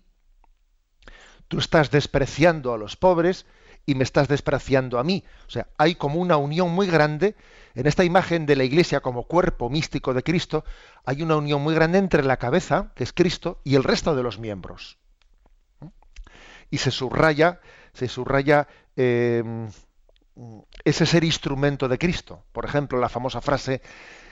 [1.48, 3.46] Tú estás despreciando a los pobres
[3.86, 5.24] y me estás despreciando a mí.
[5.48, 7.36] O sea, hay como una unión muy grande
[7.76, 10.64] en esta imagen de la iglesia como cuerpo místico de Cristo,
[11.06, 14.24] hay una unión muy grande entre la cabeza, que es Cristo, y el resto de
[14.24, 15.00] los miembros.
[16.70, 17.60] Y se subraya,
[17.94, 19.44] se subraya eh,
[20.84, 22.44] ese ser instrumento de Cristo.
[22.52, 23.82] Por ejemplo, la famosa frase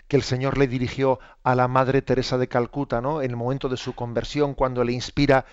[0.07, 3.21] que el Señor le dirigió a la Madre Teresa de Calcuta, ¿no?
[3.21, 5.45] En el momento de su conversión, cuando le inspira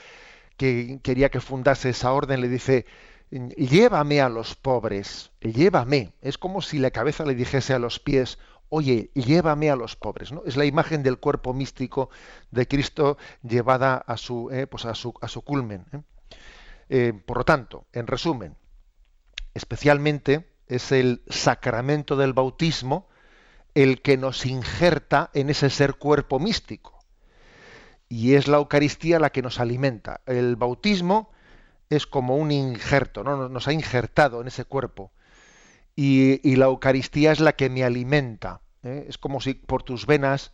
[0.57, 2.85] que quería que fundase esa orden, le dice,
[3.31, 6.13] llévame a los pobres, llévame.
[6.23, 8.39] Es como si la cabeza le dijese a los pies,
[8.69, 10.33] oye, llévame a los pobres.
[10.33, 10.43] ¿no?
[10.47, 12.11] Es la imagen del cuerpo místico
[12.51, 15.85] de Cristo llevada a su, eh, pues a su, a su culmen.
[15.93, 16.03] ¿eh?
[16.91, 18.57] Eh, por lo tanto, en resumen,
[19.55, 23.09] especialmente es el sacramento del bautismo
[23.75, 26.99] el que nos injerta en ese ser cuerpo místico.
[28.09, 30.23] Y es la Eucaristía la que nos alimenta.
[30.27, 31.31] El bautismo
[31.91, 33.49] es como un injerto, ¿no?
[33.49, 35.13] nos ha injertado en ese cuerpo
[36.01, 38.61] y, la Eucaristía es la que me alimenta.
[38.85, 39.07] ¿eh?
[39.09, 40.53] Es como si por tus venas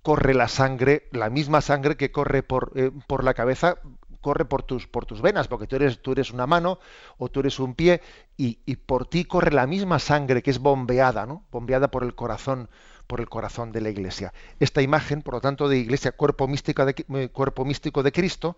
[0.00, 3.76] corre la sangre, la misma sangre que corre por, eh, por la cabeza,
[4.22, 6.78] corre por tus, por tus venas, porque tú eres, tú eres una mano
[7.18, 8.00] o tú eres un pie,
[8.38, 11.44] y, por ti corre la misma sangre que es bombeada, ¿no?
[11.52, 12.70] Bombeada por el corazón,
[13.06, 14.32] por el corazón de la iglesia.
[14.58, 18.56] Esta imagen, por lo tanto, de iglesia, cuerpo místico de, eh, cuerpo místico de Cristo,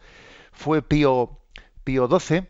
[0.53, 1.41] fue Pío,
[1.85, 2.49] Pío XII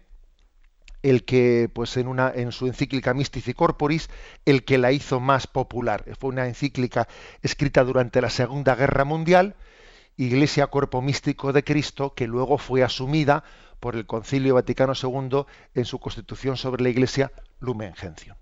[1.04, 4.08] el que, pues en, una, en su encíclica Mystici Corporis,
[4.46, 6.02] el que la hizo más popular.
[6.18, 7.08] Fue una encíclica
[7.42, 9.54] escrita durante la Segunda Guerra Mundial,
[10.16, 13.44] Iglesia Cuerpo Místico de Cristo, que luego fue asumida
[13.80, 15.44] por el Concilio Vaticano II
[15.74, 18.36] en su constitución sobre la Iglesia Lumen Gentium.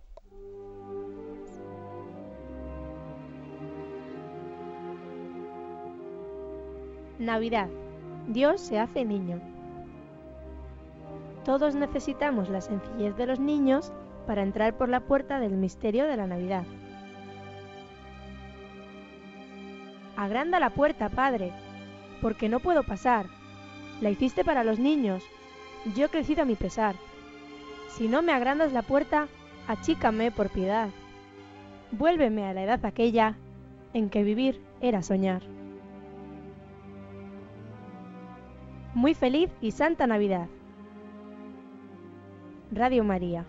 [7.19, 7.69] Navidad.
[8.29, 9.52] Dios se hace niño.
[11.45, 13.93] Todos necesitamos la sencillez de los niños
[14.27, 16.65] para entrar por la puerta del misterio de la Navidad.
[20.17, 21.53] Agranda la puerta, Padre,
[22.21, 23.27] porque no puedo pasar.
[24.01, 25.25] La hiciste para los niños.
[25.97, 26.95] Yo he crecido a mi pesar.
[27.89, 29.27] Si no me agrandas la puerta,
[29.67, 30.91] achícame por piedad.
[31.91, 33.37] Vuélveme a la edad aquella
[33.95, 35.43] en que vivir era soñar.
[38.95, 40.49] Muy feliz y santa Navidad.
[42.75, 43.45] Radio María.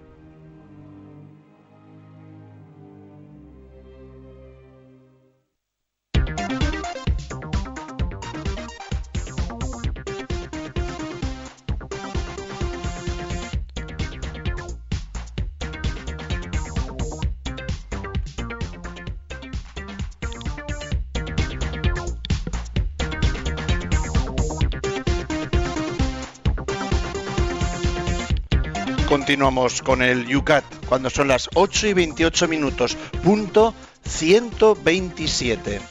[29.34, 33.74] Continuamos con el Yucat cuando son las 8 y 28 minutos, punto
[34.06, 35.82] 127.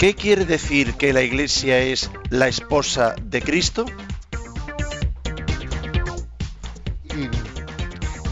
[0.00, 3.86] ¿Qué quiere decir que la Iglesia es la esposa de Cristo?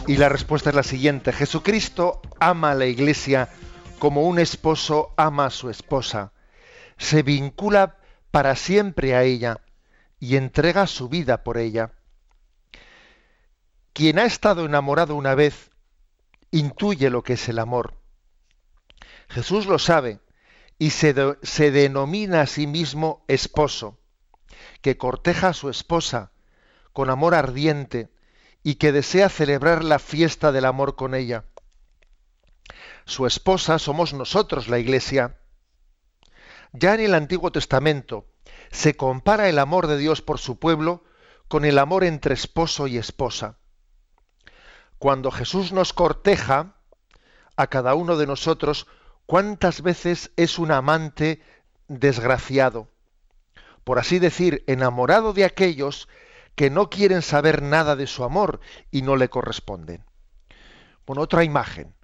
[0.09, 1.33] Y, la respuesta es la siguiente.
[1.33, 3.51] Jesucristo ama a la Iglesia
[4.01, 6.33] como un esposo ama a su esposa.
[6.99, 7.99] Se vincula
[8.33, 9.61] para siempre a ella
[10.19, 11.93] y entrega su vida por ella.
[13.95, 15.71] Quien ha estado enamorado una vez
[16.51, 17.95] intuye lo que es el amor.
[19.29, 20.19] Jesús lo sabe
[20.81, 24.01] y se, se, denomina a sí mismo esposo,
[24.83, 26.33] que corteja a su esposa
[26.93, 28.11] con amor ardiente
[28.65, 31.45] y que desea celebrar la fiesta del amor con ella.
[33.05, 35.39] Su esposa somos nosotros, la Iglesia.
[36.73, 38.27] Ya en el Antiguo Testamento
[38.73, 41.05] se compara el amor de Dios por su pueblo
[41.47, 43.59] con el amor entre esposo y esposa
[44.99, 46.75] cuando Jesús nos corteja
[47.57, 48.87] a cada uno de nosotros,
[49.27, 51.43] ¿cuántas veces es un amante
[51.89, 52.89] desgraciado?
[53.85, 56.09] Por así decir, enamorado de aquellos
[56.55, 60.05] que no quieren saber nada de su amor y no le corresponden.
[61.07, 61.95] Bueno, otra imagen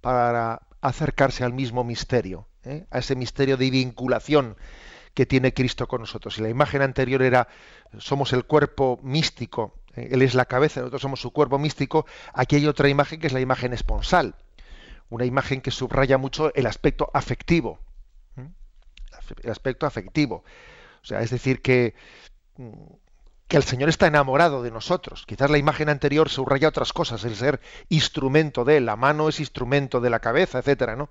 [0.00, 2.86] para acercarse al mismo misterio, ¿eh?
[2.90, 4.56] a ese misterio de vinculación
[5.14, 6.38] que tiene Cristo con nosotros.
[6.38, 7.48] Y la imagen anterior era,
[7.98, 12.06] somos el cuerpo místico él es la cabeza, nosotros somos su cuerpo místico.
[12.32, 14.34] Aquí hay otra imagen que es la imagen esponsal,
[15.08, 17.78] una imagen que subraya mucho el aspecto afectivo.
[19.42, 20.44] El aspecto afectivo.
[21.02, 21.94] O sea, es decir, que,
[22.56, 22.72] mm,
[23.48, 25.24] que el Señor está enamorado de nosotros.
[25.26, 29.40] Quizás la imagen anterior subraya otras cosas, el ser instrumento de él, la mano es
[29.40, 31.10] instrumento de la cabeza, etcétera, ¿no?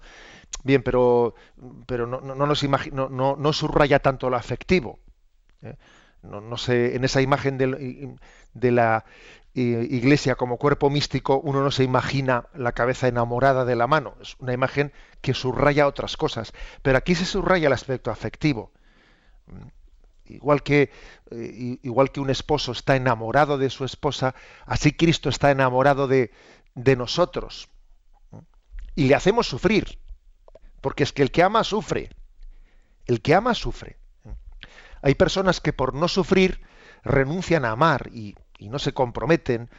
[0.63, 1.35] Bien, pero,
[1.85, 4.99] pero no, no, nos no, no, no subraya tanto lo afectivo.
[5.61, 5.75] ¿eh?
[6.23, 9.05] No, sé, en esa imagen de, la
[9.55, 14.15] eh, iglesia como cuerpo místico, uno no se imagina la cabeza enamorada de la mano.
[14.21, 16.53] Es una imagen que subraya otras cosas.
[16.81, 18.71] Pero aquí se subraya el aspecto afectivo.
[19.47, 20.91] Mm, igual que,
[21.31, 24.33] eh, igual que un esposo está enamorado de su esposa,
[24.65, 26.31] así Cristo está enamorado de,
[26.73, 27.69] de nosotros.
[28.95, 29.99] Y le hacemos sufrir.
[30.81, 32.09] Porque es que el que ama sufre.
[33.05, 33.97] El que ama sufre.
[35.03, 36.61] Hay personas que por no sufrir
[37.03, 39.69] renuncian a amar y, no se comprometen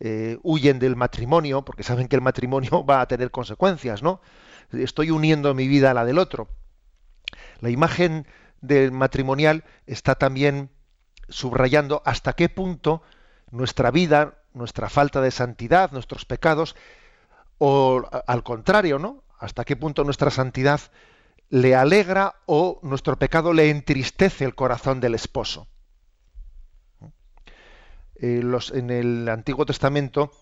[0.00, 4.20] eh, huyen del matrimonio porque saben que el matrimonio va a tener consecuencias, ¿no?
[4.72, 6.48] Estoy uniendo mi vida a la del otro.
[7.60, 8.26] La imagen
[8.60, 10.70] del matrimonial está también
[11.28, 13.02] subrayando hasta qué punto
[13.52, 16.74] nuestra vida, nuestra falta de santidad, nuestros pecados,
[17.58, 19.22] o al contrario, ¿no?
[19.38, 20.80] Hasta qué punto nuestra santidad
[21.52, 25.68] le alegra o nuestro pecado le entristece el corazón del esposo.
[28.16, 30.32] Eh, en el Antiguo Testamento,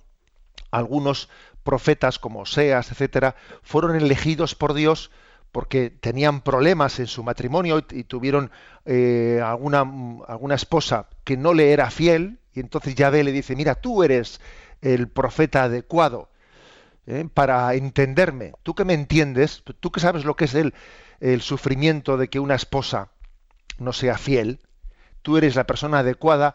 [0.70, 1.28] algunos
[1.64, 5.10] profetas como Oseas, etcétera, fueron elegidos por Dios
[5.50, 8.52] porque tenían problemas en su matrimonio y, tuvieron
[8.84, 13.74] eh, alguna, alguna esposa que no le era fiel, y entonces Yahvé le dice, mira,
[13.74, 14.40] tú eres
[14.80, 16.28] el profeta adecuado
[17.10, 17.28] ¿eh?
[17.32, 20.74] para entenderme, tú que me entiendes, tú que sabes lo que es el,
[21.20, 23.10] el sufrimiento de que una esposa
[23.78, 24.60] no sea fiel,
[25.22, 26.54] tú eres la persona adecuada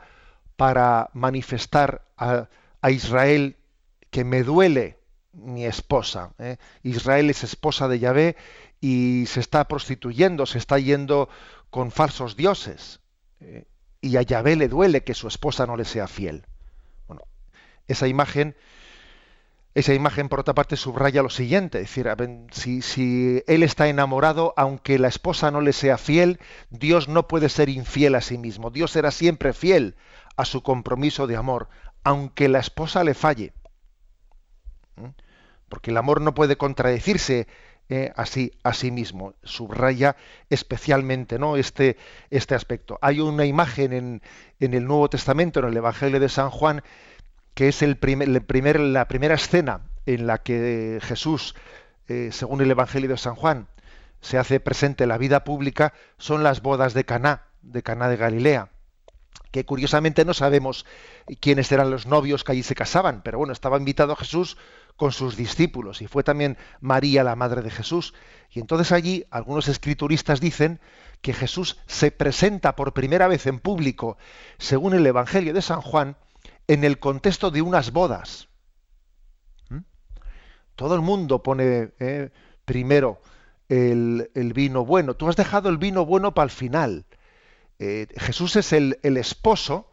[0.56, 2.48] para manifestar a,
[2.82, 3.58] a Israel
[4.10, 4.98] que me duele
[5.34, 6.34] mi esposa.
[6.39, 6.58] ¿eh?
[6.84, 8.36] Israel es esposa de Yahvé
[8.80, 11.30] y se está prostituyendo, se está yendo
[11.70, 13.02] con falsos dioses.
[13.41, 13.65] ¿eh?
[14.02, 16.46] Y a Yahvé le duele que su esposa no le sea fiel.
[17.08, 17.24] Bueno,
[17.88, 18.56] esa imagen,
[19.75, 22.07] esa imagen por otra parte subraya lo siguiente, es decir,
[22.51, 27.49] si, si él está enamorado, aunque la esposa no le sea fiel, Dios no puede
[27.49, 28.71] ser infiel a sí mismo.
[28.71, 29.97] Dios será siempre fiel
[30.38, 31.67] a su compromiso de amor,
[32.05, 33.53] aunque la esposa le falle.
[34.95, 35.09] ¿Mm?
[35.67, 37.47] Porque el amor no puede contradecirse
[37.89, 39.33] eh, así a sí mismo.
[39.43, 40.15] Subraya
[40.49, 41.57] especialmente ¿no?
[41.57, 41.97] este,
[42.29, 42.97] este aspecto.
[43.01, 44.21] Hay una imagen en,
[44.61, 46.81] en, el Nuevo Testamento, en el Evangelio de San Juan,
[47.56, 51.56] que es el primer, la primera escena en la que Jesús,
[52.08, 53.68] eh, según el Evangelio de San Juan,
[54.22, 58.18] se hace presente en la vida pública, son las bodas de Caná, de Caná de
[58.18, 58.70] Galilea
[59.56, 60.86] que curiosamente no sabemos
[61.39, 64.58] quiénes eran los novios que allí se casaban, pero bueno, estaba invitado Jesús
[64.98, 68.13] con sus discípulos y fue también María la madre de Jesús.
[68.52, 70.82] Y entonces allí algunos escrituristas dicen
[71.22, 74.18] que Jesús se presenta por primera vez en público,
[74.58, 76.18] según el Evangelio de San Juan,
[76.67, 78.47] en el contexto de unas bodas.
[79.69, 79.80] ¿Mm?
[80.75, 82.30] Todo el mundo pone eh,
[82.65, 83.21] primero
[83.69, 85.15] el, vino bueno.
[85.15, 87.06] Tú has dejado el vino bueno para el final.
[87.80, 89.91] Eh, Jesús es el, esposo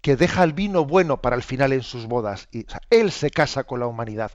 [0.00, 2.48] que deja el vino bueno para el final en sus bodas.
[2.52, 4.32] Y, él se casa con la humanidad.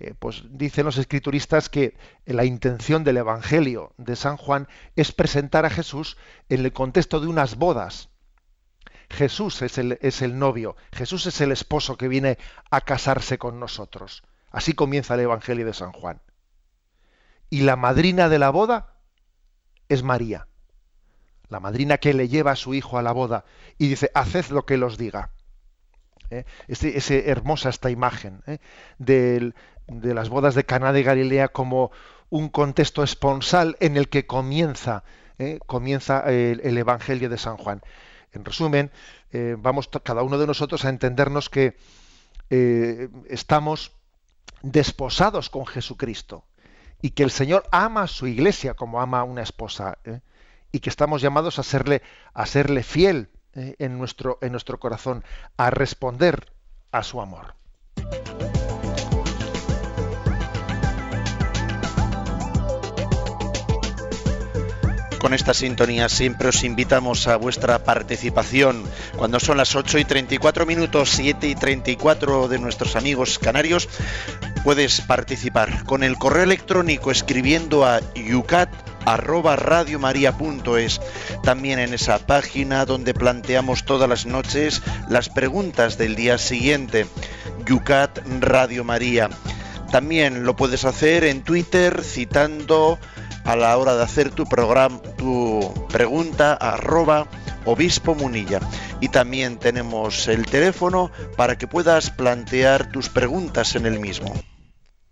[0.00, 5.64] Eh, pues dicen los escrituristas que la intención del Evangelio de San Juan es presentar
[5.64, 6.16] a Jesús
[6.48, 8.10] en el contexto de unas bodas.
[9.14, 12.38] Jesús es el, es el novio, Jesús es el esposo que viene
[12.70, 14.22] a casarse con nosotros.
[14.50, 16.20] Así comienza el Evangelio de San Juan.
[17.50, 18.94] Y la madrina de la boda
[19.88, 20.46] es María
[21.48, 23.44] la madrina que le lleva a su hijo a la boda
[23.78, 25.30] y dice, haced lo que los diga.
[26.30, 26.44] ¿Eh?
[26.66, 28.58] Es, hermosa esta imagen ¿eh?
[28.98, 29.52] de,
[29.86, 31.92] las bodas de Caná de Galilea como
[32.30, 35.04] un contexto esponsal en el que comienza,
[35.38, 35.60] ¿eh?
[35.66, 37.82] comienza el, Evangelio de San Juan.
[38.34, 38.90] En resumen,
[39.58, 41.76] vamos cada uno de nosotros a entendernos que
[43.28, 43.92] estamos
[44.62, 46.44] desposados con Jesucristo
[47.00, 49.98] y que el Señor ama a su iglesia como ama a una esposa
[50.74, 55.22] y que estamos llamados a serle, a serle fiel eh, en, nuestro, en nuestro corazón,
[55.56, 56.52] a responder
[56.90, 57.54] a su amor.
[65.24, 68.84] Con esta sintonía siempre os invitamos a vuestra participación.
[69.16, 73.88] Cuando son las 8 y 34 minutos, 7 y 34 de nuestros amigos canarios,
[74.64, 78.68] puedes participar con el correo electrónico escribiendo a yucat
[79.06, 79.56] arroba
[81.42, 87.06] también en esa página donde planteamos todas las noches las preguntas del día siguiente,
[87.64, 89.30] Yucat Radio María.
[89.90, 92.98] También lo puedes hacer en Twitter citando
[93.44, 97.28] a la hora de hacer tu programa, tu pregunta arroba
[97.64, 98.60] obispo munilla.
[99.00, 104.32] Y también tenemos el teléfono para que puedas plantear tus preguntas en el mismo.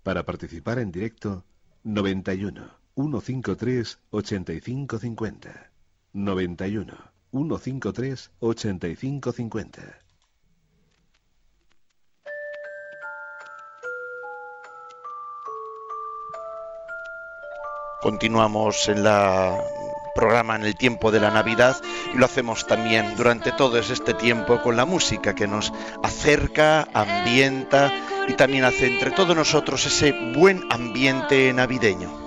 [0.03, 1.45] Para participar en directo,
[1.83, 5.71] 91 153 8550.
[6.13, 6.93] 91
[7.31, 10.02] 153 8550.
[18.03, 19.63] Continuamos en la
[20.13, 21.77] programa en el tiempo de la Navidad
[22.13, 25.71] y lo hacemos también durante todo este tiempo con la música que nos
[26.03, 27.93] acerca, ambienta
[28.27, 32.22] y también hace entre todos nosotros ese buen ambiente navideño.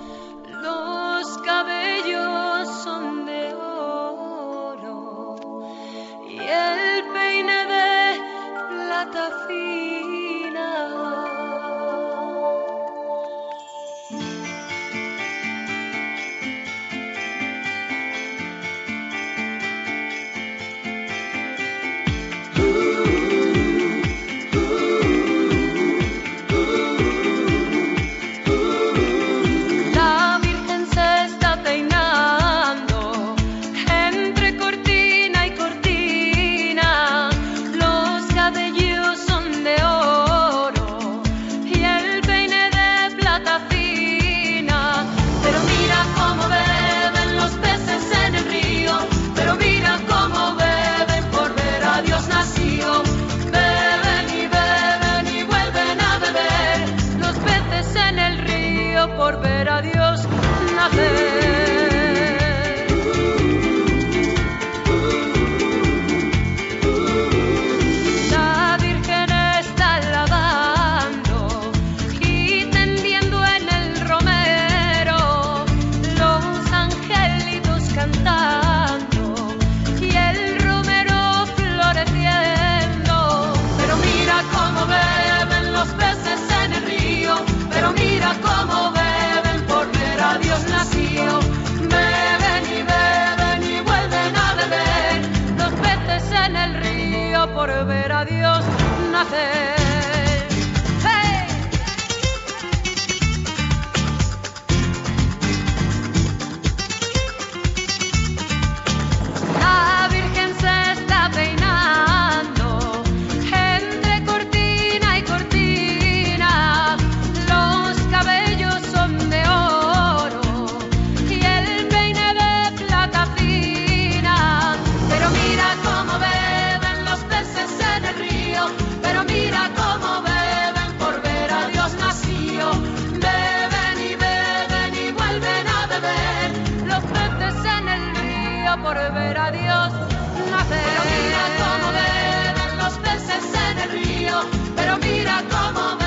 [140.69, 144.35] Pero mira cómo beben los peces en el río,
[144.75, 146.06] pero mira cómo beben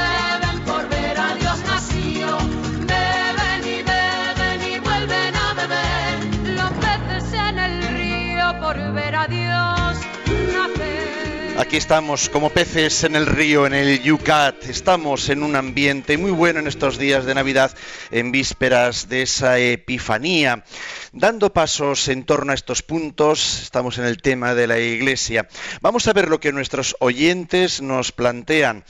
[11.61, 14.65] Aquí estamos como peces en el río, en el Yucat.
[14.65, 17.77] Estamos en un ambiente muy bueno en estos días de Navidad,
[18.11, 20.65] en vísperas de esa Epifanía.
[21.13, 25.49] Dando pasos en torno a estos puntos, estamos en el tema de la Iglesia.
[25.83, 28.83] Vamos a ver lo que nuestros oyentes nos plantean.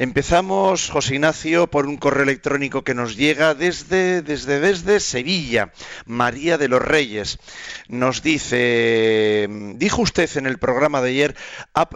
[0.00, 5.72] Empezamos, José Ignacio, por un correo electrónico que nos llega desde, desde, desde Sevilla,
[6.06, 7.40] María de los Reyes.
[7.88, 11.36] Nos dice, dijo usted en el programa de ayer,
[11.74, 11.88] ha,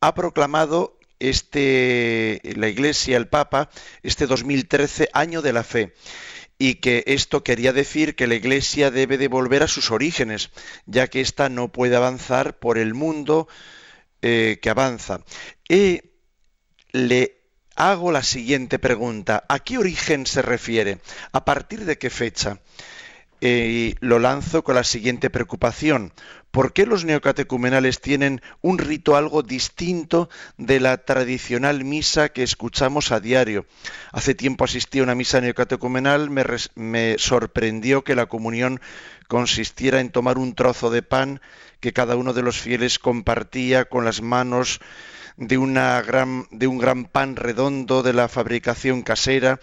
[0.00, 3.70] ha proclamado este, la Iglesia, el Papa,
[4.02, 5.94] este 2013 año de la fe
[6.58, 10.50] y que esto quería decir que la Iglesia debe de volver a sus orígenes,
[10.86, 13.46] ya que ésta no puede avanzar por el mundo
[14.22, 15.20] eh, que avanza.
[15.68, 16.00] Y
[16.96, 17.42] le
[17.76, 19.44] hago la siguiente pregunta.
[19.48, 20.98] ¿A qué origen se refiere?
[21.32, 22.58] ¿A partir de qué fecha?
[23.42, 26.14] Eh, lo lanzo con la siguiente preocupación.
[26.50, 33.12] ¿Por qué los neocatecumenales tienen un rito algo distinto de la tradicional misa que escuchamos
[33.12, 33.66] a diario?
[34.10, 36.44] Hace tiempo asistí a una misa neocatecumenal, me,
[36.76, 38.80] me sorprendió que la comunión
[39.28, 41.42] consistiera en tomar un trozo de pan
[41.80, 44.80] que cada uno de los fieles compartía con las manos
[45.36, 49.60] de, una gran, de un gran pan redondo de la fabricación casera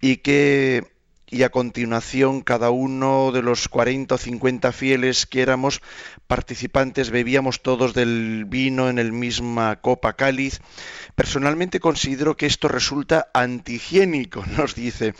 [0.00, 0.92] y que
[1.32, 5.80] y a continuación cada uno de los 40 o 50 fieles que éramos
[6.26, 10.60] participantes bebíamos todos del vino en el misma copa cáliz.
[11.14, 15.14] Personalmente considero que esto resulta antihigiénico, nos dice,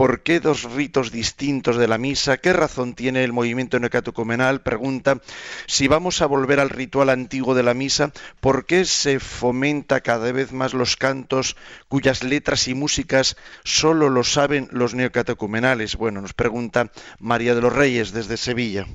[0.00, 2.38] ¿Por qué dos ritos distintos de la misa?
[2.38, 4.62] ¿Qué razón tiene el movimiento neocatocomenal?
[4.62, 5.20] Pregunta,
[5.66, 10.32] si vamos a volver al ritual antiguo de la misa, ¿por qué se fomenta cada
[10.32, 11.54] vez más los cantos
[11.88, 15.96] cuyas letras y músicas solo lo saben los neocatecumenales?
[15.96, 18.86] Bueno, nos pregunta María de los Reyes desde Sevilla.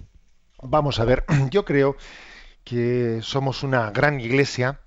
[0.63, 1.97] Vamos a ver, yo creo
[2.63, 4.79] que somos una gran iglesia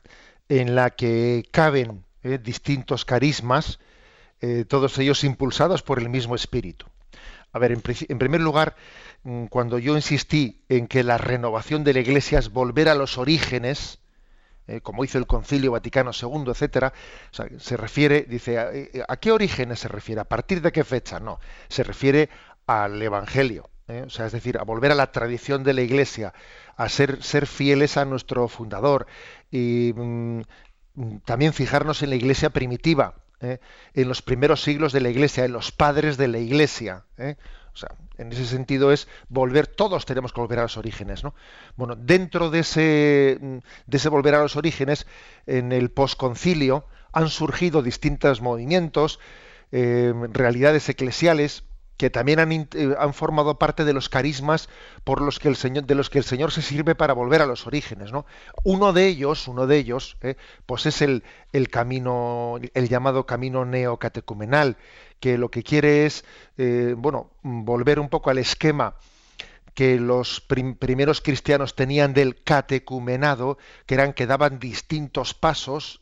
[0.49, 3.79] en la que caben eh, distintos carismas,
[4.41, 6.86] eh, todos ellos impulsados por el mismo espíritu.
[7.53, 8.76] A ver, en, primer lugar,
[9.24, 13.18] mm, cuando yo insistí en que la renovación de la Iglesia es volver a los
[13.18, 14.01] orígenes,
[14.66, 16.93] eh, como hizo el Concilio Vaticano II, etcétera,
[17.30, 20.20] se refiere, dice, ¿a, qué orígenes se refiere?
[20.20, 21.20] ¿A partir de qué fecha?
[21.20, 22.28] No, se refiere
[22.66, 24.05] al Evangelio, ¿eh?
[24.07, 26.34] o sea, es decir, a volver a la tradición de la Iglesia,
[26.76, 29.07] a ser, ser fieles a nuestro fundador
[29.51, 30.43] y mm,
[31.24, 33.59] también fijarnos en la Iglesia primitiva, ¿eh?
[33.95, 37.05] en los primeros siglos de la Iglesia, en los padres de la Iglesia.
[37.16, 37.36] ¿eh?
[37.72, 41.22] O sea, en ese sentido es volver, todos tenemos que volver a los orígenes.
[41.22, 41.34] ¿no?
[41.76, 45.07] Bueno, dentro de ese, de ese volver a los orígenes,
[45.47, 49.20] en el posconcilio han surgido distintos movimientos,
[49.70, 51.64] eh, realidades eclesiales,
[51.99, 54.68] que también eh, han, formado parte de los carismas
[55.03, 57.46] por los que el Señor, de los que el Señor se sirve para volver a
[57.46, 58.12] los orígenes.
[58.12, 58.24] ¿no?
[58.62, 63.64] Uno de ellos, uno de ellos, eh, pues es el, el, camino, el llamado camino
[63.64, 64.76] neocatecumenal,
[65.18, 66.24] que lo que quiere es,
[66.57, 68.94] eh, bueno, volver un poco al esquema
[69.74, 76.01] que los primeros cristianos tenían del catecumenado, que eran que daban distintos pasos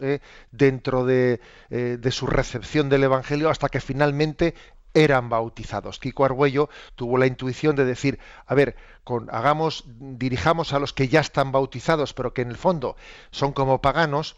[0.50, 4.54] dentro de, de, su recepción del Evangelio hasta que finalmente
[4.96, 6.00] eran bautizados.
[6.00, 11.08] Kiko Argüello tuvo la intuición de decir, a ver, con, hagamos, dirijamos a los que
[11.08, 12.96] ya están bautizados, pero que en el fondo
[13.30, 14.36] son como paganos,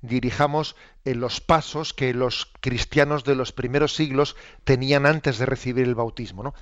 [0.00, 0.74] dirijamos
[1.04, 5.94] en los pasos que los cristianos de los primeros siglos tenían antes de recibir el
[5.94, 6.42] bautismo.
[6.42, 6.54] ¿no?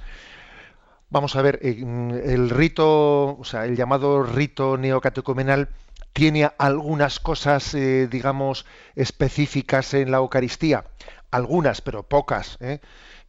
[1.10, 5.68] Vamos a ver, el rito, o sea, el llamado rito neocatecumenal
[6.12, 8.66] tiene algunas cosas, eh, digamos,
[8.96, 10.84] específicas en la Eucaristía,
[11.30, 12.58] algunas, pero pocas.
[12.60, 12.80] ¿eh?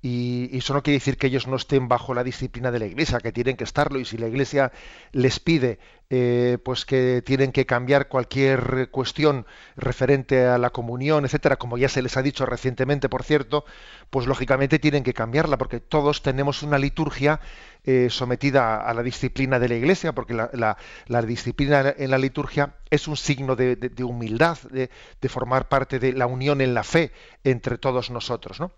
[0.01, 3.19] Y, eso no quiere decir que ellos no estén bajo la disciplina de la Iglesia,
[3.19, 4.71] que tienen que estarlo, y si la Iglesia
[5.11, 5.79] les pide
[6.11, 9.45] eh, pues que tienen que cambiar cualquier cuestión
[9.75, 13.63] referente a la comunión, etcétera, como ya se les ha dicho recientemente, por cierto,
[14.09, 17.39] pues lógicamente tienen que cambiarla, porque todos tenemos una liturgia
[17.83, 23.07] eh, sometida a la disciplina de la Iglesia, porque la, disciplina en la liturgia es
[23.07, 24.89] un signo de, humildad, de,
[25.21, 27.11] de, formar parte de la unión en la fe
[27.43, 28.71] entre todos nosotros, ¿no?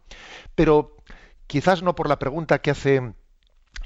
[0.53, 0.97] Pero
[1.47, 3.13] quizás no por la pregunta que hace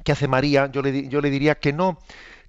[0.03, 1.99] que hace María, yo le, yo le diría que no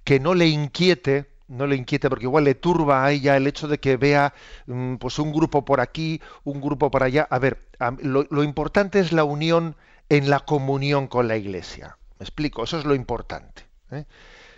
[0.07, 3.67] que no le inquiete, no le inquiete porque igual le turba a ella el hecho
[3.67, 4.33] de que vea
[4.65, 7.27] mm, pues un grupo por aquí, un grupo por allá.
[7.29, 7.67] A ver,
[8.01, 9.75] lo, importante es la unión
[10.07, 11.97] en la comunión con la Iglesia.
[12.19, 13.63] Me explico, eso es lo importante.
[13.91, 14.05] ¿eh?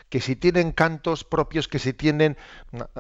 [0.10, 2.38] Que si tienen cantos propios, que si tienen,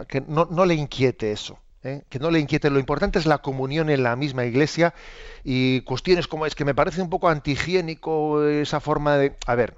[0.07, 1.59] que no, no le inquiete eso.
[1.83, 2.01] ¿eh?
[2.09, 2.71] que no le inquiete.
[2.71, 4.95] Lo importante es la comunión en la misma iglesia
[5.43, 9.35] y cuestiones como es que me parece un poco antihigiénico esa forma de...
[9.45, 9.75] A ver,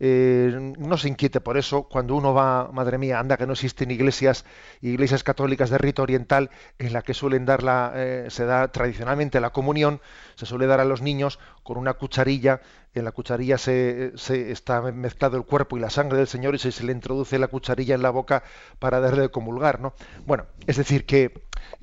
[0.00, 1.82] eh, no se inquiete por eso.
[1.84, 4.46] Cuando uno va, madre mía, anda que no existen iglesias,
[4.80, 9.40] iglesias católicas de rito oriental en la que suelen dar la, eh, se da tradicionalmente
[9.40, 10.00] la comunión,
[10.36, 12.62] se suele dar a los niños con una cucharilla.
[12.94, 16.58] En la cucharilla se, se está mezclado el cuerpo y la sangre del Señor y
[16.58, 18.42] se, se, le introduce la cucharilla en la boca
[18.78, 19.92] para darle de comulgar, ¿no?
[20.26, 21.32] Bueno, es decir que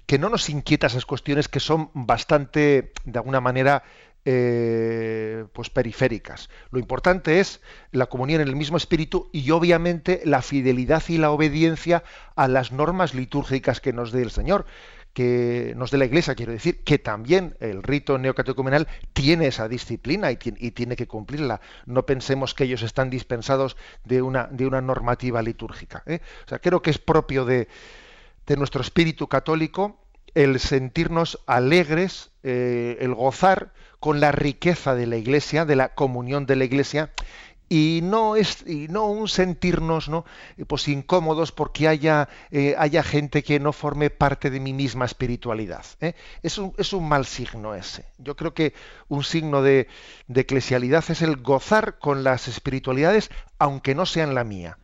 [0.08, 3.84] que no nos inquieta esas cuestiones que son bastante, de alguna manera,
[4.30, 6.50] eh, pues periféricas.
[6.70, 7.62] Lo importante es
[7.94, 12.04] la comunión en el mismo espíritu y obviamente la fidelidad y la obediencia
[12.36, 14.66] a las normas litúrgicas que nos dé el Señor,
[15.14, 20.30] que nos dé la Iglesia, quiero decir, que también el rito neocatecumenal tiene esa disciplina
[20.30, 21.62] y, tiene que cumplirla.
[21.86, 26.04] No pensemos que ellos están dispensados de una, de una normativa litúrgica.
[26.06, 26.20] ¿eh?
[26.46, 27.70] O sea, creo que es propio de,
[28.46, 30.02] de nuestro espíritu católico
[30.38, 36.46] el sentirnos alegres, eh, el gozar con la riqueza de la Iglesia, de la comunión
[36.46, 37.12] de la Iglesia,
[37.70, 40.26] y no es y no un sentirnos no
[40.68, 45.84] pues incómodos porque haya eh, haya gente que no forme parte de mi misma espiritualidad
[46.00, 46.14] ¿eh?
[46.44, 48.06] es, un, es un mal signo ese.
[48.20, 48.74] Yo creo que
[49.10, 49.88] un signo de,
[50.28, 54.78] de eclesialidad es el gozar con las espiritualidades aunque no sean la mía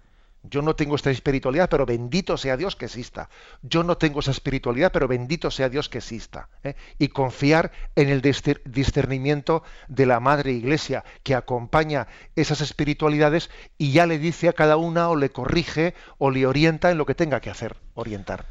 [0.44, 3.30] yo no tengo esta espiritualidad, pero bendito sea Dios que exista.
[3.62, 6.50] Yo no tengo esa espiritualidad, pero bendito sea Dios que exista.
[6.64, 6.76] ¿eh?
[7.00, 14.06] Y confiar en el discernimiento de la Madre Iglesia, que acompaña esas espiritualidades y ya
[14.06, 17.40] le dice a cada una o le corrige o le orienta en lo que tenga
[17.40, 18.46] que hacer, orientar.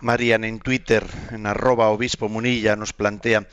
[0.00, 3.46] Marian en Twitter, en arroba obispo Munilla, nos plantea,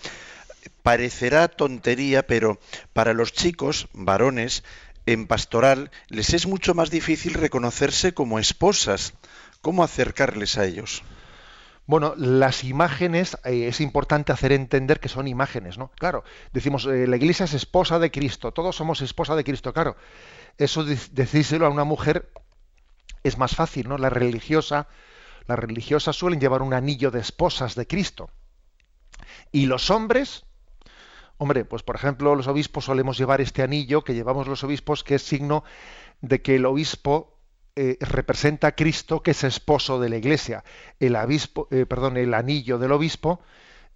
[0.83, 2.59] parecerá tontería, pero
[2.93, 4.63] para los chicos, varones,
[5.05, 9.13] en pastoral les es mucho más difícil reconocerse como esposas.
[9.61, 11.03] ¿Cómo acercarles a ellos?
[11.85, 15.91] Bueno, las imágenes, eh, es importante hacer entender que son imágenes, ¿no?
[15.97, 16.23] Claro,
[16.53, 19.97] decimos, eh, la iglesia es esposa de Cristo, todos somos esposa de Cristo, claro.
[20.57, 22.31] Eso decírselo a una mujer
[23.23, 23.97] es más fácil, ¿no?
[23.97, 24.87] La religiosa,
[25.45, 28.29] las religiosas suelen llevar un anillo de esposas de Cristo.
[29.51, 30.45] Y los hombres,
[31.37, 35.15] Hombre, pues por ejemplo, los obispos solemos llevar este anillo que llevamos los obispos, que
[35.15, 35.63] es signo
[36.21, 37.33] de que el obispo
[37.75, 40.63] eh, representa a Cristo, que es esposo de la Iglesia.
[40.99, 43.41] Eh, perdón, el anillo del obispo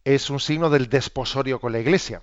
[0.04, 2.22] es un signo del desposorio con la Iglesia.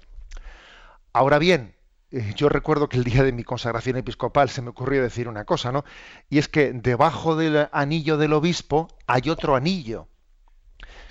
[1.12, 1.77] Ahora bien,
[2.11, 5.45] eh, yo recuerdo que el día de mi consagración episcopal se me ocurrió decir una
[5.45, 5.85] cosa, ¿no?
[6.29, 10.09] Y es que debajo del anillo del obispo hay otro anillo,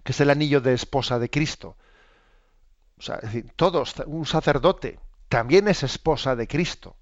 [0.03, 1.77] que es el anillo de esposa de Cristo.
[3.03, 3.19] O sea,
[3.57, 4.97] todos, un sacerdote
[5.27, 6.95] también es esposa de Cristo.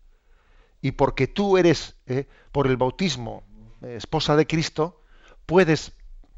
[0.82, 3.44] Y porque tú eres, eh, por el bautismo,
[3.84, 5.04] eh, esposa de Cristo,
[5.46, 5.92] puedes,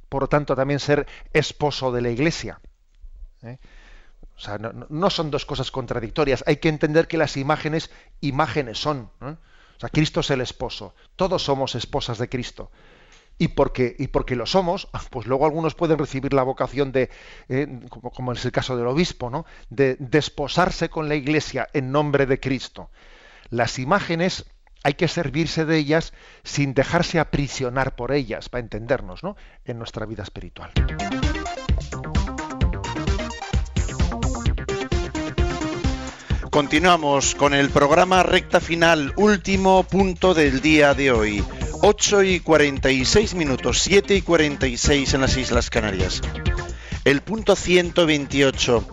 [0.10, 2.60] por lo tanto, también ser esposo de la Iglesia.
[3.42, 3.58] ¿eh?
[4.36, 6.44] O sea, no, son dos cosas contradictorias.
[6.46, 7.90] Hay que entender que las imágenes,
[8.20, 9.12] imágenes son.
[9.22, 10.94] O sea, Cristo es el esposo.
[11.16, 12.70] Todos somos esposas de Cristo
[13.38, 17.10] y porque, y porque lo somos, pues luego algunos pueden recibir la vocación de,
[17.50, 19.46] eh, como, es el caso del obispo, ¿no?
[19.70, 22.90] de desposarse con la iglesia en nombre de Cristo.
[23.50, 24.46] Las imágenes
[24.84, 26.14] hay que servirse de ellas
[26.44, 29.38] sin dejarse aprisionar por ellas, para entendernos, ¿no?
[29.64, 30.72] En nuestra vida espiritual.
[36.50, 41.44] Continuamos con el programa recta final, último punto del día de hoy.
[41.86, 46.22] 8 y 46 minutos, 7 y 46 en las Islas Canarias.
[47.04, 48.88] El punto 128.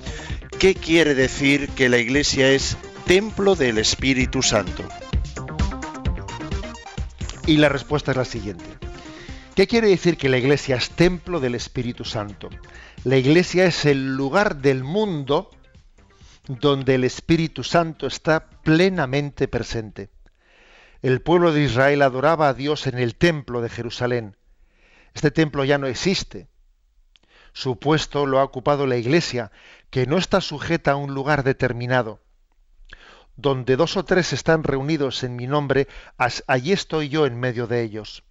[0.59, 2.76] ¿Qué quiere decir que la Iglesia es
[3.07, 4.82] templo del Espíritu Santo?
[7.47, 8.64] Y la respuesta es la siguiente.
[9.55, 12.51] ¿Qué quiere decir que la iglesia es templo del Espíritu Santo?
[13.05, 15.49] La iglesia es el lugar del mundo
[16.49, 20.11] donde el Espíritu Santo está plenamente presente.
[21.03, 24.36] El pueblo de Israel adoraba a Dios en el templo de Jerusalén.
[25.14, 26.48] Este templo ya no existe.
[27.53, 29.51] Su puesto lo ha ocupado la iglesia,
[29.90, 32.20] que no está sujeta a un lugar determinado
[33.40, 35.88] donde dos o tres están reunidos en mi nombre,
[36.46, 38.22] allí estoy yo en medio de ellos.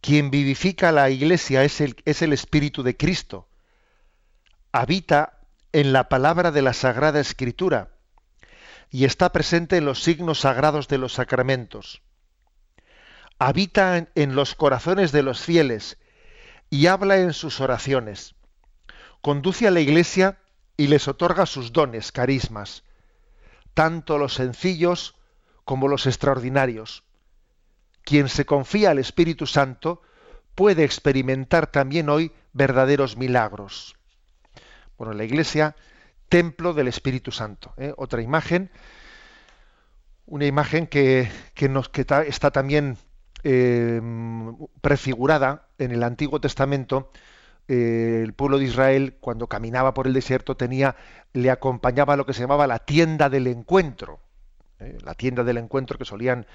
[0.00, 3.48] Quien vivifica la iglesia es el, es el Espíritu de Cristo.
[4.72, 5.40] Habita
[5.72, 7.90] en la palabra de la Sagrada Escritura
[8.90, 12.02] y está presente en los signos sagrados de los sacramentos.
[13.38, 15.98] Habita en los corazones de los fieles
[16.68, 18.34] y habla en sus oraciones.
[19.22, 20.38] Conduce a la iglesia
[20.76, 22.82] y les otorga sus dones, carismas
[23.74, 25.14] tanto los sencillos
[25.64, 27.04] como los extraordinarios.
[28.02, 30.02] Quien se confía al Espíritu Santo
[30.54, 33.96] puede experimentar también hoy verdaderos milagros.
[34.98, 35.76] Bueno, la iglesia,
[36.30, 37.74] templo del Espíritu Santo.
[37.76, 37.92] ¿eh?
[37.98, 38.70] Otra imagen,
[40.26, 41.28] una imagen que,
[41.68, 42.96] nos, está también
[43.42, 44.00] eh,
[44.80, 47.10] prefigurada en el Antiguo Testamento
[47.68, 50.96] eh, el pueblo de Israel, cuando caminaba por el desierto, tenía,
[51.32, 54.20] le acompañaba lo que se llamaba la tienda del encuentro.
[55.04, 56.46] La tienda del encuentro que solían,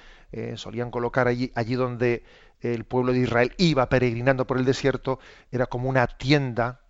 [0.55, 2.23] solían colocar allí donde
[2.59, 5.19] el pueblo de Israel iba peregrinando por el desierto,
[5.51, 6.81] era como una tienda,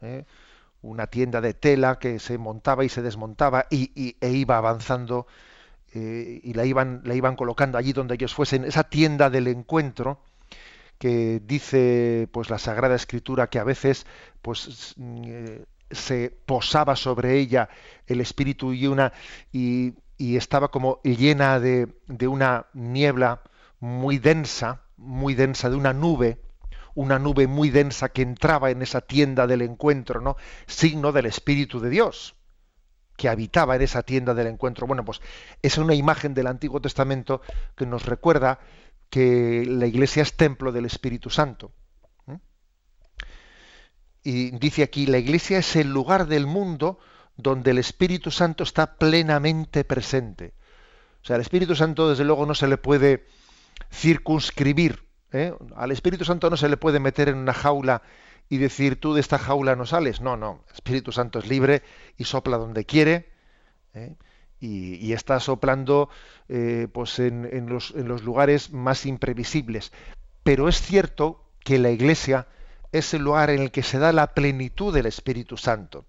[0.85, 5.27] una tienda de tela que se montaba y se desmontaba y, e iba avanzando
[5.93, 10.19] y la iban, colocando allí donde ellos fuesen, esa tienda del encuentro,
[10.97, 14.05] que dice pues la Sagrada Escritura que a veces
[14.41, 17.69] pues eh, se posaba sobre ella
[18.07, 19.13] el espíritu y una
[19.51, 21.87] y, estaba como llena de,
[22.27, 23.41] una niebla
[23.81, 26.39] muy densa, muy densa, de una nube,
[26.95, 30.37] una nube muy densa que entraba en esa tienda del encuentro, ¿no?
[30.65, 32.35] Signo del Espíritu de Dios
[33.17, 34.87] que habitaba en esa tienda del encuentro.
[34.87, 35.21] Bueno, pues
[35.61, 37.41] es una imagen del Antiguo Testamento
[37.75, 38.59] que nos recuerda
[39.09, 41.71] que la iglesia es templo del Espíritu Santo.
[44.23, 46.97] Y dice aquí, la iglesia es el lugar del mundo
[47.37, 50.55] donde el Espíritu Santo está plenamente presente.
[51.21, 53.27] O sea, al Espíritu Santo desde luego no se le puede
[53.91, 55.04] circunscribir.
[55.31, 55.53] ¿Eh?
[55.75, 58.01] Al Espíritu Santo no se le puede meter en una jaula
[58.49, 60.21] y decir tú de esta jaula no sales.
[60.21, 60.63] No, no.
[60.67, 61.83] El Espíritu Santo es libre
[62.17, 63.29] y sopla donde quiere.
[63.93, 64.15] ¿eh?
[64.59, 66.09] y, está soplando
[66.49, 69.91] eh, pues en, los, lugares más imprevisibles.
[70.43, 72.47] Pero es cierto que la Iglesia
[72.91, 76.05] es el lugar en el que se da la plenitud del Espíritu Santo.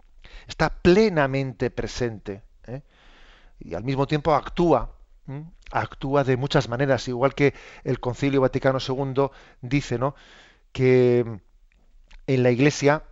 [0.47, 2.43] Está plenamente presente
[3.59, 4.93] y al mismo tiempo actúa.
[5.71, 7.55] Actúa de muchas maneras, igual que
[7.85, 10.15] el Concilio Vaticano II dice ¿no?
[10.73, 11.41] que
[12.27, 13.03] en la Iglesia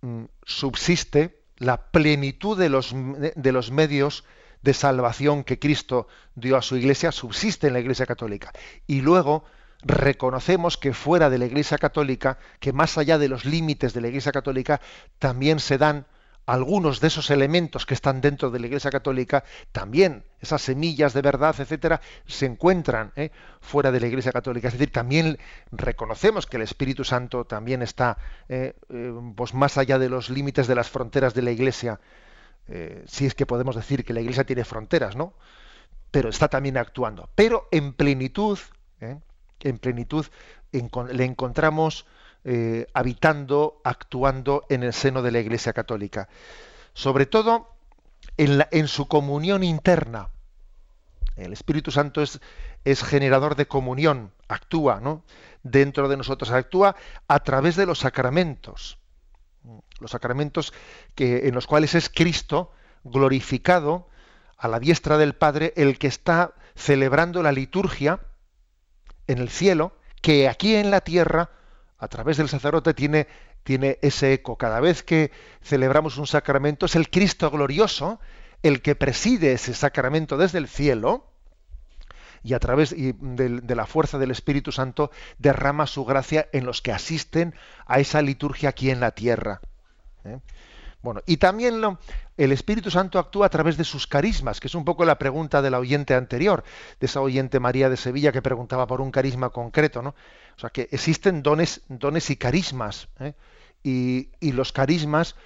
[0.00, 4.24] mm, subsiste la plenitud de los, de los medios
[4.62, 8.52] de salvación que Cristo dio a su iglesia subsiste en la iglesia católica.
[8.86, 9.44] Y luego
[9.82, 14.08] reconocemos que fuera de la iglesia católica, que más allá de los límites de la
[14.08, 14.80] iglesia católica,
[15.18, 16.06] también se dan
[16.48, 21.20] algunos de esos elementos que están dentro de la Iglesia Católica, también esas semillas de
[21.20, 23.30] verdad, etcétera, se encuentran ¿eh?
[23.60, 24.68] fuera de la Iglesia Católica.
[24.68, 25.38] Es decir, también
[25.72, 28.16] reconocemos que el Espíritu Santo también está
[28.48, 28.72] ¿eh?
[28.88, 32.00] Eh, pues más allá de los límites de las fronteras de la Iglesia
[33.06, 35.32] si es que podemos decir que la Iglesia tiene fronteras, ¿no?
[36.10, 37.30] Pero está también actuando.
[37.34, 38.58] Pero en plenitud,
[39.00, 40.26] en plenitud
[40.70, 42.04] le encontramos
[42.44, 46.28] eh, habitando, actuando en el seno de la Iglesia Católica.
[46.94, 47.68] Sobre todo
[48.36, 50.30] en, en su comunión interna.
[51.36, 52.40] El Espíritu Santo es,
[52.84, 55.22] es generador de comunión, actúa, ¿no?
[55.62, 56.96] Dentro de nosotros, actúa
[57.28, 58.98] a través de los sacramentos
[60.00, 60.72] los sacramentos
[61.14, 62.72] que, en los cuales es Cristo
[63.04, 64.08] glorificado
[64.56, 68.20] a la diestra del Padre, el que está celebrando la liturgia
[69.26, 71.50] en el cielo, que aquí en la tierra,
[71.98, 73.26] a través del sacerdote, tiene,
[73.64, 74.56] tiene ese eco.
[74.56, 75.32] Cada vez que
[75.62, 78.20] celebramos un sacramento es el Cristo glorioso,
[78.62, 81.28] el que preside ese sacramento desde el cielo,
[82.42, 86.92] y a través de, la fuerza del Espíritu Santo derrama su gracia en los que
[86.92, 87.54] asisten
[87.86, 89.60] a esa liturgia aquí en la tierra.
[90.24, 90.38] ¿eh?
[91.02, 91.80] Bueno, y también
[92.36, 95.62] el Espíritu Santo actúa a través de sus carismas, que es un poco la pregunta
[95.62, 96.64] de la oyente anterior,
[96.98, 100.14] de esa oyente María de Sevilla que preguntaba por un carisma concreto, ¿no?
[100.58, 103.34] O sea, que existen dones, dones y carismas, ¿eh?
[103.84, 105.36] y, los carismas,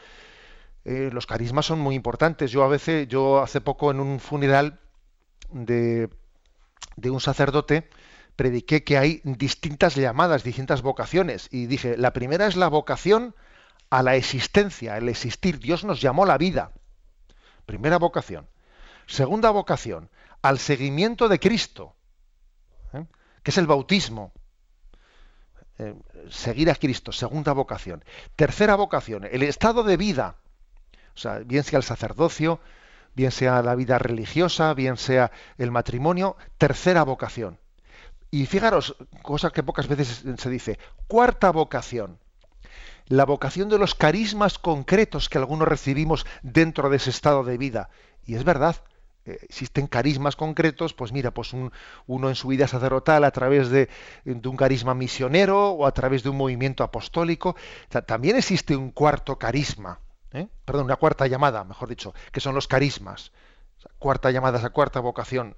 [0.86, 2.50] eh, los carismas son muy importantes.
[2.50, 4.80] Yo a veces, yo hace poco en un funeral
[5.50, 6.08] de,
[6.96, 7.90] de un sacerdote,
[8.36, 13.34] prediqué que hay distintas llamadas, distintas vocaciones, y dije, la primera es la vocación
[13.90, 15.58] a la existencia, el existir.
[15.58, 16.72] Dios nos llamó la vida.
[17.66, 18.48] Primera vocación.
[19.06, 20.08] Segunda vocación,
[20.40, 21.96] al seguimiento de Cristo,
[22.94, 23.04] ¿eh?
[23.42, 24.32] que es el bautismo.
[25.82, 25.94] Eh,
[26.30, 28.04] seguir a Cristo, segunda vocación.
[28.36, 30.36] Tercera vocación, el estado de vida.
[31.14, 32.60] O sea, bien sea el sacerdocio,
[33.14, 37.58] bien sea la vida religiosa, bien sea el matrimonio, tercera vocación.
[38.30, 42.18] Y fijaros, cosa que pocas veces se dice, cuarta vocación,
[43.06, 47.90] la vocación de los carismas concretos que algunos recibimos dentro de ese estado de vida.
[48.24, 48.76] Y es verdad,
[49.24, 51.52] existen carismas concretos, pues mira, pues
[52.06, 53.88] uno en su vida sacerdotal a través de,
[54.24, 57.56] un carisma misionero o a través de un movimiento apostólico.
[58.06, 60.00] también existe un cuarto carisma,
[60.32, 60.48] ¿eh?
[60.64, 63.32] perdón, una cuarta llamada, mejor dicho, que son los carismas.
[63.98, 65.56] cuarta llamada, esa cuarta vocación.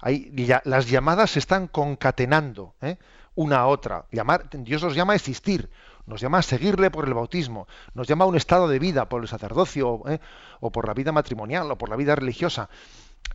[0.00, 2.98] ahí ya, las llamadas se están concatenando ¿eh?
[3.34, 4.06] una a otra.
[4.10, 5.70] Llamar, Dios los llama a existir
[6.10, 9.22] nos llama a seguirle por el bautismo, nos llama a un estado de vida por
[9.22, 10.20] el sacerdocio ¿eh?
[10.58, 12.68] o por la vida matrimonial o por la vida religiosa.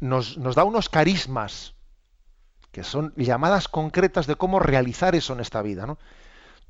[0.02, 1.74] Nos, da unos carismas
[2.72, 5.88] que son llamadas concretas de cómo realizar eso en esta vida.
[5.88, 5.98] ¿no?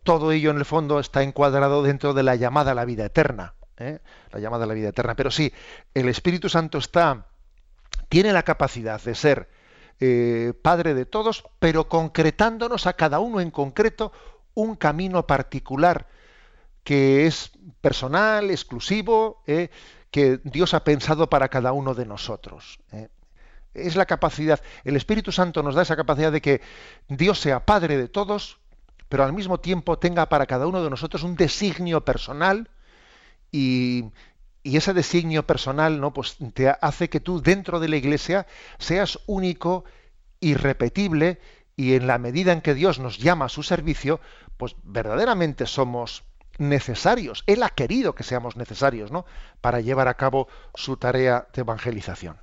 [0.04, 3.56] Todo ello en el fondo está encuadrado dentro de la llamada a la vida eterna.
[3.78, 4.00] ¿eh?
[4.32, 5.16] La llamada a la vida eterna.
[5.16, 5.52] Pero sí,
[5.96, 7.26] el Espíritu Santo está,
[8.10, 9.50] tiene la capacidad de ser
[10.00, 14.12] eh, Padre de todos, pero concretándonos a cada uno en concreto
[14.56, 16.08] un camino particular
[16.84, 17.52] que es
[17.82, 19.70] personal, exclusivo, eh,
[20.12, 22.80] que Dios ha pensado para cada uno de nosotros.
[22.92, 23.10] Eh.
[23.74, 26.62] Es la capacidad, el Espíritu Santo nos da esa capacidad de que
[27.10, 28.60] Dios sea Padre de todos,
[29.10, 32.70] pero al mismo tiempo tenga para cada uno de nosotros un designio personal
[33.52, 34.06] y,
[34.64, 36.14] y ese designio personal ¿no?
[36.14, 38.48] pues te hace que tú dentro de la iglesia
[38.80, 39.86] seas único,
[40.40, 41.40] irrepetible
[41.76, 44.20] y en la medida en que Dios nos llama a su servicio,
[44.58, 46.24] pues verdaderamente somos
[46.58, 47.44] necesarios.
[47.48, 49.26] Él ha querido que seamos necesarios, ¿no?
[49.62, 52.38] Para llevar a cabo su tarea de evangelización.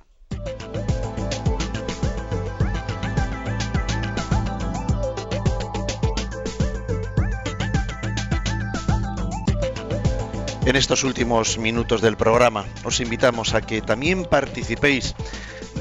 [10.65, 15.13] En estos últimos minutos del programa os invitamos a que también participéis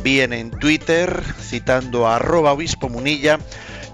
[0.02, 3.38] bien en Twitter, citando a arroba obispo munilla,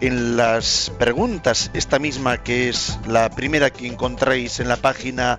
[0.01, 5.39] en las preguntas, esta misma que es la primera que encontráis en la página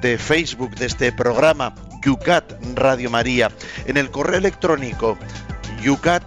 [0.00, 1.74] de Facebook de este programa,
[2.04, 3.50] Yucat Radio María,
[3.86, 5.18] en el correo electrónico
[5.82, 6.22] yucat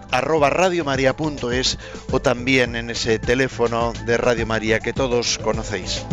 [2.10, 6.04] o también en ese teléfono de Radio María que todos conocéis.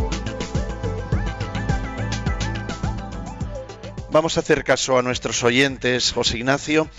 [4.12, 6.90] Vamos a hacer caso a nuestros oyentes, José Ignacio,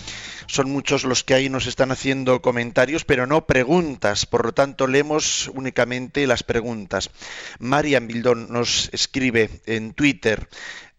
[0.46, 4.24] son muchos los que ahí nos están haciendo comentarios, pero no preguntas.
[4.24, 7.10] Por lo tanto, leemos únicamente las preguntas.
[7.58, 10.48] Marian Bildón nos escribe en Twitter,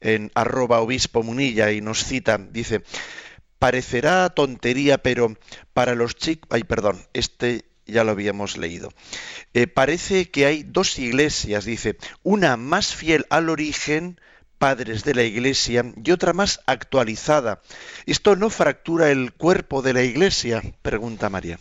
[0.02, 2.84] en arroba obispo munilla, y nos cita, dice,
[3.58, 5.36] parecerá tontería, pero
[5.74, 6.48] para los chicos...
[6.52, 8.94] Ay, perdón, este ya lo habíamos leído.
[9.56, 14.20] Eh, parece que hay dos iglesias, dice, una más fiel al origen,
[14.64, 17.60] padres de la Iglesia y otra más actualizada.
[18.06, 20.62] ¿Esto no fractura el cuerpo de la Iglesia?
[20.82, 21.60] Pregunta María.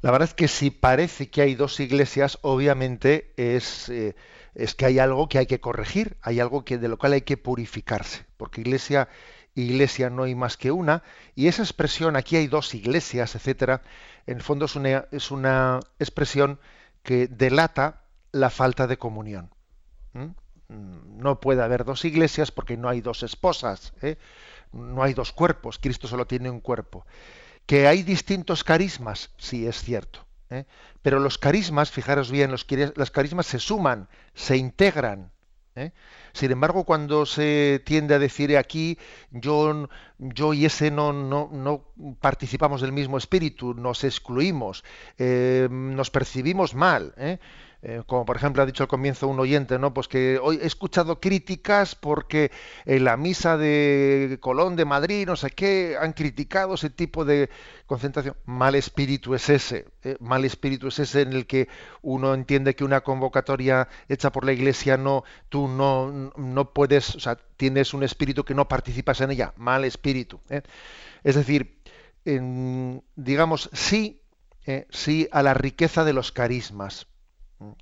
[0.00, 4.16] La verdad es que si parece que hay dos iglesias, obviamente es, eh,
[4.56, 7.22] es que hay algo que hay que corregir, hay algo que, de lo cual hay
[7.22, 9.08] que purificarse, porque iglesia,
[9.54, 11.04] iglesia no hay más que una,
[11.36, 13.82] y esa expresión, aquí hay dos iglesias, etcétera,
[14.26, 16.58] en el fondo es una, es una expresión
[17.04, 19.50] que delata la falta de comunión.
[20.68, 24.16] No puede haber dos iglesias porque no hay dos esposas, ¿eh?
[24.72, 27.06] no hay dos cuerpos, Cristo solo tiene un cuerpo.
[27.66, 30.24] Que hay distintos carismas, sí es cierto.
[30.50, 30.64] ¿eh?
[31.02, 32.64] Pero los carismas, fijaros bien, los,
[33.10, 35.32] carismas se suman, se integran.
[35.74, 35.92] ¿eh?
[36.32, 38.98] Sin embargo, cuando se tiende a decir aquí,
[39.30, 39.88] yo,
[40.18, 41.84] yo y ese no, no, no
[42.20, 44.84] participamos del mismo espíritu, nos excluimos,
[45.18, 47.14] nos percibimos mal,
[47.88, 49.94] Eh, como por ejemplo ha dicho al comienzo un oyente, ¿no?
[49.94, 52.50] Pues que hoy he escuchado críticas porque
[52.84, 57.48] en la misa de Colón de Madrid, no sé qué, han criticado ese tipo de
[57.86, 58.34] concentración.
[58.44, 60.16] Mal espíritu es ese, ¿eh?
[60.18, 61.68] mal espíritu es ese en el que
[62.02, 67.20] uno entiende que una convocatoria hecha por la Iglesia no, tú no, no puedes, o
[67.20, 70.40] sea, tienes un espíritu que no participas en ella, mal espíritu.
[70.50, 70.62] ¿eh?
[71.22, 71.78] Es decir,
[73.14, 74.22] digamos, sí,
[74.90, 77.06] sí a la riqueza de los carismas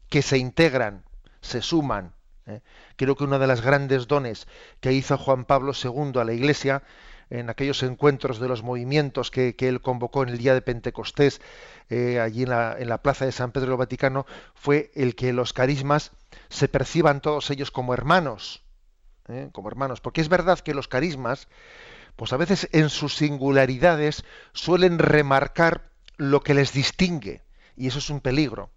[0.08, 1.04] que se integran,
[1.40, 2.14] se suman.
[2.46, 2.60] ¿eh?
[2.96, 4.46] Creo que uno de las grandes dones
[4.80, 6.82] que hizo Juan Pablo II a la Iglesia
[7.30, 11.40] en aquellos encuentros de los movimientos que, él convocó en el día de Pentecostés,
[11.88, 16.12] eh, allí en la, plaza de San Pedro del Vaticano, fue el que los carismas
[16.48, 18.62] se perciban todos ellos como hermanos,
[19.28, 19.48] ¿eh?
[19.52, 21.48] como hermanos, porque es verdad que los carismas,
[22.16, 27.42] pues a veces en sus singularidades suelen remarcar lo que les distingue,
[27.76, 28.70] y eso es un peligro.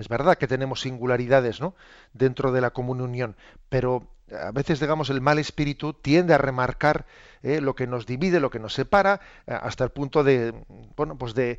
[0.00, 1.74] Es verdad que tenemos singularidades ¿no?
[2.14, 3.36] dentro de la comunión,
[3.68, 7.04] pero a veces, digamos, el mal espíritu tiende a remarcar
[7.42, 10.54] eh, lo que nos divide, lo que nos separa, eh, hasta el punto de,
[10.96, 11.58] bueno, pues de,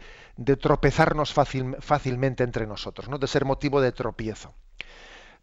[0.60, 3.20] tropezarnos fácilmente entre nosotros, ¿no?
[3.20, 4.56] de ser motivo de tropiezo.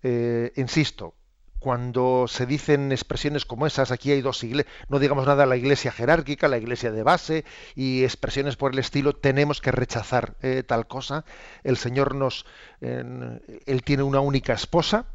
[0.02, 1.14] Eh, insisto,
[1.58, 5.90] cuando se dicen expresiones como esas, aquí hay dos iglesias, no digamos nada la iglesia
[5.90, 7.44] jerárquica, la iglesia de base
[7.74, 11.24] y expresiones por el estilo, tenemos que rechazar eh, tal cosa.
[11.64, 12.46] El Señor nos,
[12.80, 15.06] él tiene una única esposa,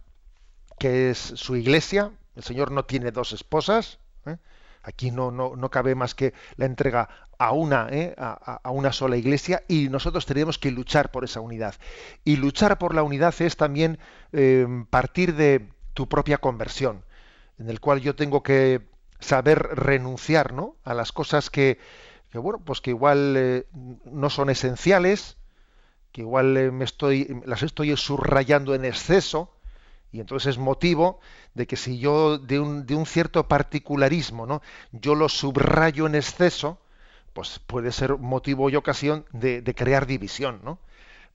[0.80, 2.12] que es su iglesia.
[2.36, 4.00] El Señor no tiene dos esposas.
[4.26, 4.38] ¿eh?
[4.82, 8.14] Aquí no, no, no, cabe más que la entrega a una, ¿eh?
[8.18, 11.76] a, a, una sola iglesia y nosotros tenemos que luchar por esa unidad.
[12.26, 13.98] Y luchar por la unidad es también
[14.89, 17.04] partir de, tu propia conversión,
[17.60, 18.82] en el cual yo tengo que
[19.20, 20.76] saber renunciar ¿no?
[20.84, 21.80] a las cosas que,
[22.34, 23.66] bueno, pues que igual eh,
[24.06, 25.38] no son esenciales,
[26.12, 29.52] que igual eh, me estoy, las estoy subrayando en exceso,
[30.12, 31.20] y entonces es motivo
[31.56, 34.62] de que si yo de un, de un cierto particularismo, ¿no?
[34.91, 36.80] yo lo subrayo en exceso,
[37.34, 40.80] pues puede ser motivo y ocasión de, crear división, ¿no?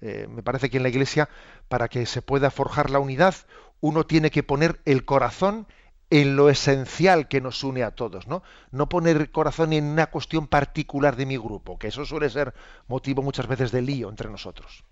[0.01, 1.29] Eh, me parece que en la Iglesia,
[1.69, 3.35] para que se pueda forjar la unidad,
[3.81, 5.67] uno tiene que poner el corazón
[6.11, 8.43] en lo esencial que nos une a todos, ¿no?
[8.71, 12.55] No poner el corazón en una cuestión particular de mi grupo, que eso suele ser
[12.87, 14.85] motivo muchas veces de lío entre nosotros.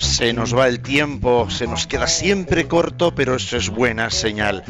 [0.00, 4.64] Se nos va el tiempo, se nos queda siempre corto, pero eso es buena señal.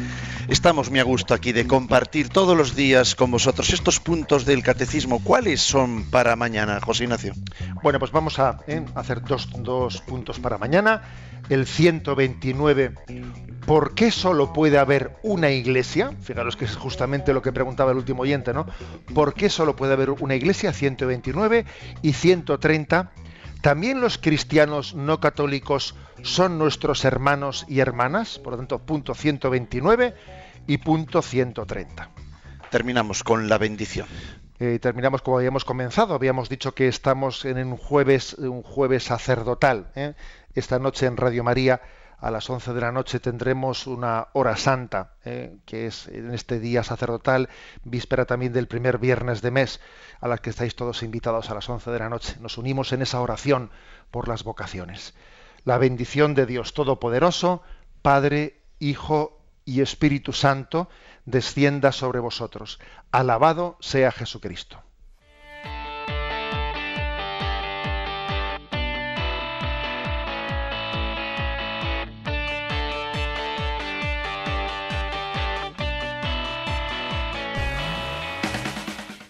[0.47, 4.63] Estamos muy a gusto aquí de compartir todos los días con vosotros estos puntos del
[4.63, 5.21] catecismo.
[5.23, 7.33] ¿Cuáles son para mañana, José Ignacio?
[7.83, 8.59] Bueno, pues vamos a
[8.95, 11.01] hacer dos, dos puntos para mañana.
[11.49, 12.93] El 129,
[13.65, 16.11] ¿por qué solo puede haber una iglesia?
[16.21, 18.65] Fijaros que es justamente lo que preguntaba el último oyente, ¿no?
[19.13, 20.73] ¿Por qué solo puede haber una iglesia?
[20.73, 21.65] 129
[22.01, 23.11] y 130.
[23.67, 30.15] También los cristianos no católicos son nuestros hermanos y hermanas, por lo tanto, punto 129
[30.67, 32.09] y punto 130.
[32.71, 34.07] Terminamos con la bendición.
[34.61, 36.13] Eh, terminamos como habíamos comenzado.
[36.13, 39.91] Habíamos dicho que estamos en un jueves, un jueves sacerdotal.
[39.95, 40.13] ¿eh?
[40.55, 41.81] Esta noche en Radio María
[42.19, 45.57] a las 11 de la noche tendremos una hora santa, ¿eh?
[45.65, 47.49] que es en este día sacerdotal,
[47.83, 49.79] víspera también del primer viernes de mes,
[50.19, 52.37] a la que estáis todos invitados a las 11 de la noche.
[52.39, 53.69] Nos unimos en esa oración
[54.09, 55.13] por las vocaciones.
[55.63, 57.61] La bendición de Dios Todopoderoso,
[58.01, 60.89] Padre, Hijo y Espíritu Santo,
[61.25, 62.79] descienda sobre vosotros.
[63.11, 64.86] Alabado sea Jesucristo.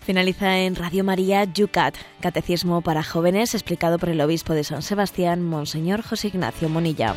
[0.07, 5.43] Finaliza en Radio María Yucat, Catecismo para Jóvenes, explicado por el obispo de San Sebastián,
[5.43, 7.13] Monseñor José Ignacio Monilla.